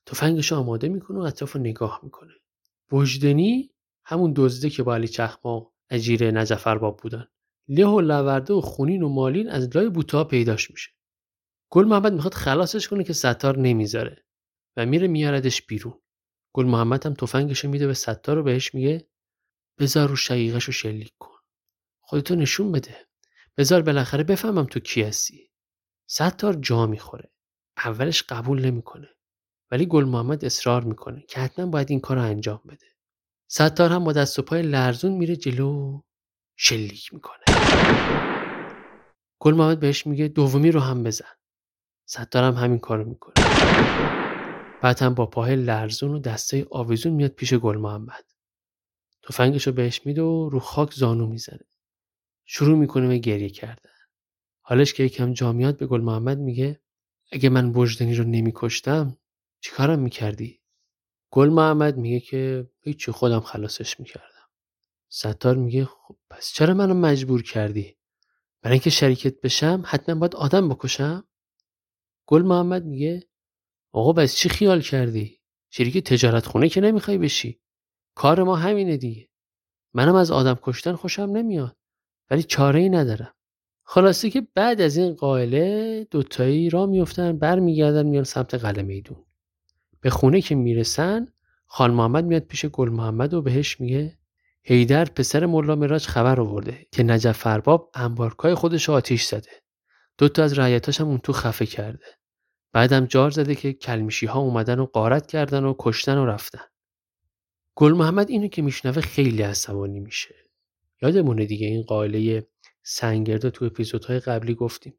تفنگش 0.05 0.53
آماده 0.53 0.89
می‌کنه 0.89 1.17
و 1.17 1.21
اطراف 1.21 1.55
نگاه 1.55 1.99
می‌کنه. 2.03 2.33
وجدنی 2.91 3.71
همون 4.05 4.33
دزده 4.35 4.69
که 4.69 4.83
با 4.83 4.95
علی 4.95 5.07
چخما 5.07 5.73
اجیر 5.89 6.31
نجفر 6.31 6.77
باب 6.77 6.97
بودن. 6.97 7.27
له 7.67 7.85
و 7.85 8.01
لورده 8.01 8.53
و 8.53 8.61
خونین 8.61 9.03
و 9.03 9.09
مالین 9.09 9.49
از 9.49 9.75
لای 9.75 9.89
بوتا 9.89 10.23
پیداش 10.23 10.71
میشه. 10.71 10.91
گل 11.69 11.85
محمد 11.85 12.13
می‌خواد 12.13 12.33
خلاصش 12.33 12.87
کنه 12.87 13.03
که 13.03 13.13
ستار 13.13 13.57
نمی‌ذاره 13.57 14.25
و 14.77 14.85
میره 14.85 15.07
میاردش 15.07 15.61
بیرون. 15.61 16.01
گل 16.53 16.65
محمد 16.65 17.05
هم 17.05 17.13
تفنگشو 17.13 17.69
میده 17.69 17.87
به 17.87 17.93
ستار 17.93 18.37
و 18.37 18.43
بهش 18.43 18.75
میگه 18.75 19.07
بذار 19.79 20.09
رو 20.09 20.15
شقیقش 20.15 20.63
رو 20.63 20.73
شلیک 20.73 21.13
کن. 21.19 21.37
خودتو 22.01 22.35
نشون 22.35 22.71
بده. 22.71 23.07
بذار 23.57 23.81
بالاخره 23.81 24.23
بفهمم 24.23 24.65
تو 24.65 24.79
کی 24.79 25.01
هستی. 25.01 25.51
ستار 26.09 26.53
جا 26.53 26.87
می‌خوره. 26.87 27.31
اولش 27.77 28.23
قبول 28.23 28.65
نمی‌کنه. 28.65 29.09
ولی 29.71 29.85
گل 29.85 30.03
محمد 30.03 30.45
اصرار 30.45 30.83
می‌کنه 30.83 31.23
که 31.27 31.39
حتما 31.39 31.65
باید 31.65 31.91
این 31.91 31.99
کار 31.99 32.17
رو 32.17 32.23
انجام 32.23 32.61
بده. 32.69 32.85
ستار 33.47 33.89
هم 33.89 34.03
با 34.03 34.13
دست 34.13 34.39
و 34.39 34.41
پای 34.41 34.61
لرزون 34.61 35.11
میره 35.11 35.35
جلو 35.35 36.01
شلیک 36.55 37.13
می‌کنه. 37.13 37.43
گل 39.39 39.53
محمد 39.53 39.79
بهش 39.79 40.07
میگه 40.07 40.27
دومی 40.27 40.71
رو 40.71 40.79
هم 40.79 41.03
بزن. 41.03 41.25
ستار 42.05 42.43
هم 42.43 42.53
همین 42.53 42.79
کارو 42.79 43.09
می‌کنه. 43.09 43.33
بعد 44.81 45.01
هم 45.01 45.13
با 45.13 45.25
پای 45.25 45.55
لرزون 45.55 46.11
و 46.11 46.19
دسته 46.19 46.67
آویزون 46.71 47.13
میاد 47.13 47.31
پیش 47.31 47.53
گل 47.53 47.77
محمد. 47.77 48.25
تفنگش 49.23 49.67
رو 49.67 49.73
بهش 49.73 50.05
میده 50.05 50.21
و 50.21 50.49
رو 50.49 50.59
خاک 50.59 50.93
زانو 50.93 51.27
می‌زنه. 51.27 51.65
شروع 52.45 52.77
می‌کنه 52.77 53.07
به 53.07 53.17
گریه 53.17 53.49
کردن. 53.49 53.91
حالش 54.61 54.93
که 54.93 55.03
یکم 55.03 55.33
جا 55.33 55.53
به 55.53 55.87
گل 55.87 56.01
محمد 56.01 56.37
میگه 56.39 56.81
اگه 57.31 57.49
من 57.49 57.71
وجدانی 57.75 58.15
رو 58.15 58.23
نمیکشتم 58.23 59.17
چیکارم 59.61 59.99
می‌کردی؟ 59.99 60.61
گل 61.31 61.49
محمد 61.49 61.97
میگه 61.97 62.19
که 62.19 62.69
هیچی 62.79 63.11
خودم 63.11 63.39
خلاصش 63.39 63.99
می‌کردم. 63.99 64.47
ستار 65.09 65.55
میگه 65.55 65.85
خب 65.85 66.17
پس 66.29 66.51
چرا 66.51 66.73
منو 66.73 66.93
مجبور 66.93 67.43
کردی؟ 67.43 67.97
برای 68.61 68.73
اینکه 68.73 68.89
شریکت 68.89 69.41
بشم 69.41 69.83
حتما 69.85 70.15
باید 70.15 70.35
آدم 70.35 70.69
بکشم؟ 70.69 71.27
گل 72.25 72.41
محمد 72.41 72.85
میگه 72.85 73.29
آقا 73.91 74.13
بس 74.13 74.35
چی 74.35 74.49
خیال 74.49 74.81
کردی؟ 74.81 75.39
شریک 75.69 75.97
تجارت 75.97 76.45
خونه 76.45 76.69
که 76.69 76.81
نمی‌خوای 76.81 77.17
بشی. 77.17 77.61
کار 78.15 78.43
ما 78.43 78.55
همینه 78.55 78.97
دیگه. 78.97 79.29
منم 79.93 80.15
از 80.15 80.31
آدم 80.31 80.59
کشتن 80.61 80.95
خوشم 80.95 81.21
نمیاد. 81.21 81.77
ولی 82.29 82.43
چاره 82.43 82.79
ای 82.79 82.89
ندارم. 82.89 83.33
خلاصه 83.83 84.29
که 84.29 84.47
بعد 84.55 84.81
از 84.81 84.97
این 84.97 85.13
قائله 85.13 86.03
دوتایی 86.11 86.69
را 86.69 86.85
میفتن 86.85 87.37
برمیگردن 87.37 88.05
میان 88.05 88.23
سمت 88.23 88.53
قلعه 88.53 88.83
میدون 88.83 89.25
به 90.01 90.09
خونه 90.09 90.41
که 90.41 90.55
می‌رسن 90.55 91.27
خان 91.65 91.91
محمد 91.91 92.25
میاد 92.25 92.41
پیش 92.41 92.65
گل 92.65 92.89
محمد 92.89 93.33
و 93.33 93.41
بهش 93.41 93.81
میگه 93.81 94.17
هیدر 94.63 95.05
پسر 95.05 95.45
ملا 95.45 95.75
مراج 95.75 96.07
خبر 96.07 96.39
آورده 96.39 96.87
که 96.91 97.03
نجف 97.03 97.37
فرباب 97.37 97.91
انبارکای 97.93 98.55
خودش 98.55 98.89
آتیش 98.89 99.25
زده. 99.25 99.51
دوتا 100.17 100.43
از 100.43 100.59
رعیتاش 100.59 101.01
هم 101.01 101.07
اون 101.07 101.17
تو 101.17 101.33
خفه 101.33 101.65
کرده. 101.65 102.05
بعدم 102.73 103.05
جار 103.05 103.31
زده 103.31 103.55
که 103.55 103.73
کلمیشی 103.73 104.25
ها 104.25 104.39
اومدن 104.39 104.79
و 104.79 104.85
قارت 104.85 105.27
کردن 105.27 105.63
و 105.63 105.75
کشتن 105.79 106.17
و 106.17 106.25
رفتن. 106.25 106.63
گل 107.75 107.91
محمد 107.91 108.29
اینو 108.29 108.47
که 108.47 108.61
میشنوه 108.61 109.01
خیلی 109.01 109.41
عصبانی 109.41 109.99
میشه. 109.99 110.35
یادمونه 111.01 111.45
دیگه 111.45 111.67
این 111.67 111.83
قائله 111.83 112.47
سنگرده 112.83 113.49
تو 113.49 113.65
اپیزودهای 113.65 114.19
قبلی 114.19 114.55
گفتیم. 114.55 114.93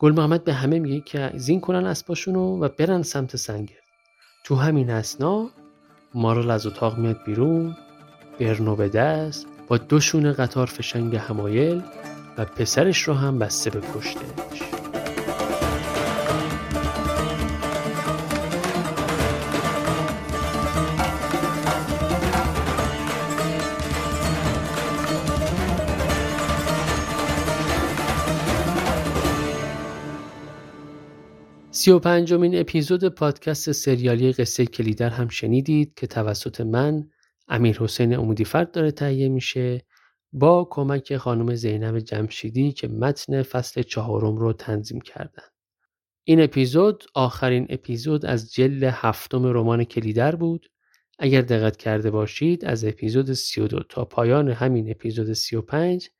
گل 0.00 0.12
محمد 0.12 0.44
به 0.44 0.52
همه 0.52 0.78
میگه 0.78 1.00
که 1.00 1.32
زین 1.34 1.60
کنن 1.60 1.84
اسباشونو 1.84 2.58
و 2.58 2.68
برن 2.68 3.02
سمت 3.02 3.36
سنگرد 3.36 3.82
تو 4.44 4.54
همین 4.54 4.90
اسنا 4.90 5.50
مارال 6.14 6.50
از 6.50 6.66
اتاق 6.66 6.98
میاد 6.98 7.24
بیرون 7.26 7.76
برنو 8.40 8.76
به 8.76 8.88
دست 8.88 9.46
با 9.68 9.76
دو 9.76 10.00
شونه 10.00 10.32
قطار 10.32 10.66
فشنگ 10.66 11.16
همایل 11.16 11.82
و 12.38 12.44
پسرش 12.44 13.02
رو 13.02 13.14
هم 13.14 13.38
بسته 13.38 13.70
به 13.70 13.80
پشتش. 13.80 14.79
سی 31.80 31.90
و 31.90 31.98
پنجمین 31.98 32.60
اپیزود 32.60 33.08
پادکست 33.08 33.72
سریالی 33.72 34.32
قصه 34.32 34.66
کلیدر 34.66 35.08
هم 35.10 35.28
شنیدید 35.28 35.94
که 35.94 36.06
توسط 36.06 36.60
من 36.60 37.08
امیر 37.48 37.78
حسین 37.78 38.16
امودی 38.16 38.44
فرد 38.44 38.70
داره 38.70 38.90
تهیه 38.90 39.28
میشه 39.28 39.82
با 40.32 40.68
کمک 40.70 41.16
خانم 41.16 41.54
زینب 41.54 41.98
جمشیدی 41.98 42.72
که 42.72 42.88
متن 42.88 43.42
فصل 43.42 43.82
چهارم 43.82 44.36
رو 44.36 44.52
تنظیم 44.52 45.00
کردن. 45.00 45.42
این 46.24 46.40
اپیزود 46.40 47.04
آخرین 47.14 47.66
اپیزود 47.68 48.26
از 48.26 48.52
جلد 48.52 48.82
هفتم 48.82 49.46
رمان 49.46 49.84
کلیدر 49.84 50.36
بود. 50.36 50.70
اگر 51.18 51.40
دقت 51.40 51.76
کرده 51.76 52.10
باشید 52.10 52.64
از 52.64 52.84
اپیزود 52.84 53.32
32 53.32 53.80
تا 53.88 54.04
پایان 54.04 54.48
همین 54.48 54.90
اپیزود 54.90 55.32
35 55.32 56.10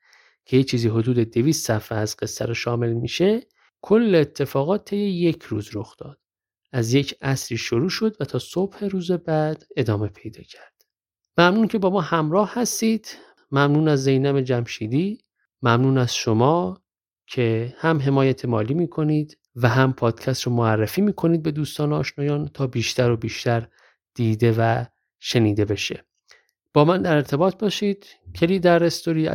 که 0.44 0.56
یه 0.56 0.62
چیزی 0.64 0.88
حدود 0.88 1.18
200 1.18 1.66
صفحه 1.66 1.98
از 1.98 2.16
قصه 2.16 2.44
رو 2.44 2.54
شامل 2.54 2.92
میشه 2.92 3.46
کل 3.82 4.14
اتفاقات 4.14 4.84
طی 4.84 4.96
یک 4.96 5.42
روز 5.42 5.70
رخ 5.72 5.96
داد. 5.96 6.20
از 6.72 6.94
یک 6.94 7.14
عصری 7.22 7.58
شروع 7.58 7.88
شد 7.88 8.16
و 8.20 8.24
تا 8.24 8.38
صبح 8.38 8.84
روز 8.84 9.12
بعد 9.12 9.66
ادامه 9.76 10.08
پیدا 10.08 10.42
کرد. 10.42 10.84
ممنون 11.38 11.68
که 11.68 11.78
با 11.78 11.90
ما 11.90 12.00
همراه 12.00 12.52
هستید. 12.54 13.16
ممنون 13.50 13.88
از 13.88 14.04
زینب 14.04 14.40
جمشیدی. 14.40 15.18
ممنون 15.62 15.98
از 15.98 16.14
شما 16.14 16.82
که 17.26 17.74
هم 17.78 18.00
حمایت 18.00 18.44
مالی 18.44 18.74
می‌کنید 18.74 19.38
و 19.56 19.68
هم 19.68 19.92
پادکست 19.92 20.42
رو 20.42 20.52
معرفی 20.52 21.00
می‌کنید 21.00 21.42
به 21.42 21.50
دوستان 21.50 21.92
و 21.92 21.94
آشنایان 21.94 22.48
تا 22.48 22.66
بیشتر 22.66 23.10
و 23.10 23.16
بیشتر 23.16 23.68
دیده 24.14 24.54
و 24.58 24.84
شنیده 25.18 25.64
بشه. 25.64 26.04
با 26.74 26.84
من 26.84 27.02
در 27.02 27.14
ارتباط 27.14 27.60
باشید. 27.60 28.06
کلی 28.36 28.58
در 28.58 28.84
استوری 28.84 29.28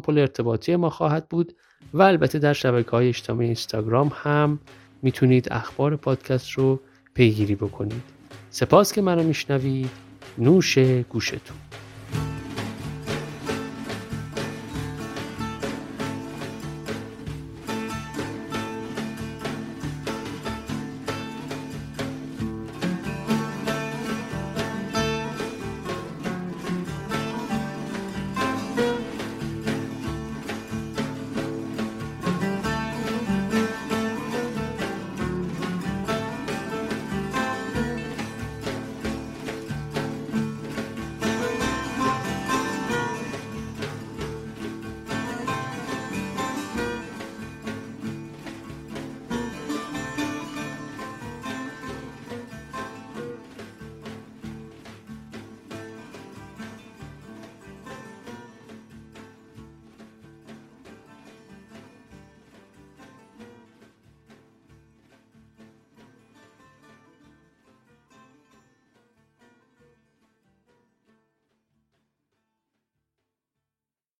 پل 0.00 0.18
ارتباطی 0.18 0.76
ما 0.76 0.90
خواهد 0.90 1.28
بود 1.28 1.56
و 1.94 2.02
البته 2.02 2.38
در 2.38 2.52
شبکه 2.52 2.90
های 2.90 3.08
اجتماعی 3.08 3.46
اینستاگرام 3.46 4.12
هم 4.14 4.58
می‌تونید 5.02 5.52
اخبار 5.52 5.96
پادکست 5.96 6.50
رو 6.50 6.80
پیگیری 7.14 7.54
بکنید. 7.54 8.02
سپاس 8.50 8.92
که 8.92 9.02
منو 9.02 9.22
میشنوید. 9.22 9.90
نوش 10.38 10.78
گوشتون. 10.78 11.56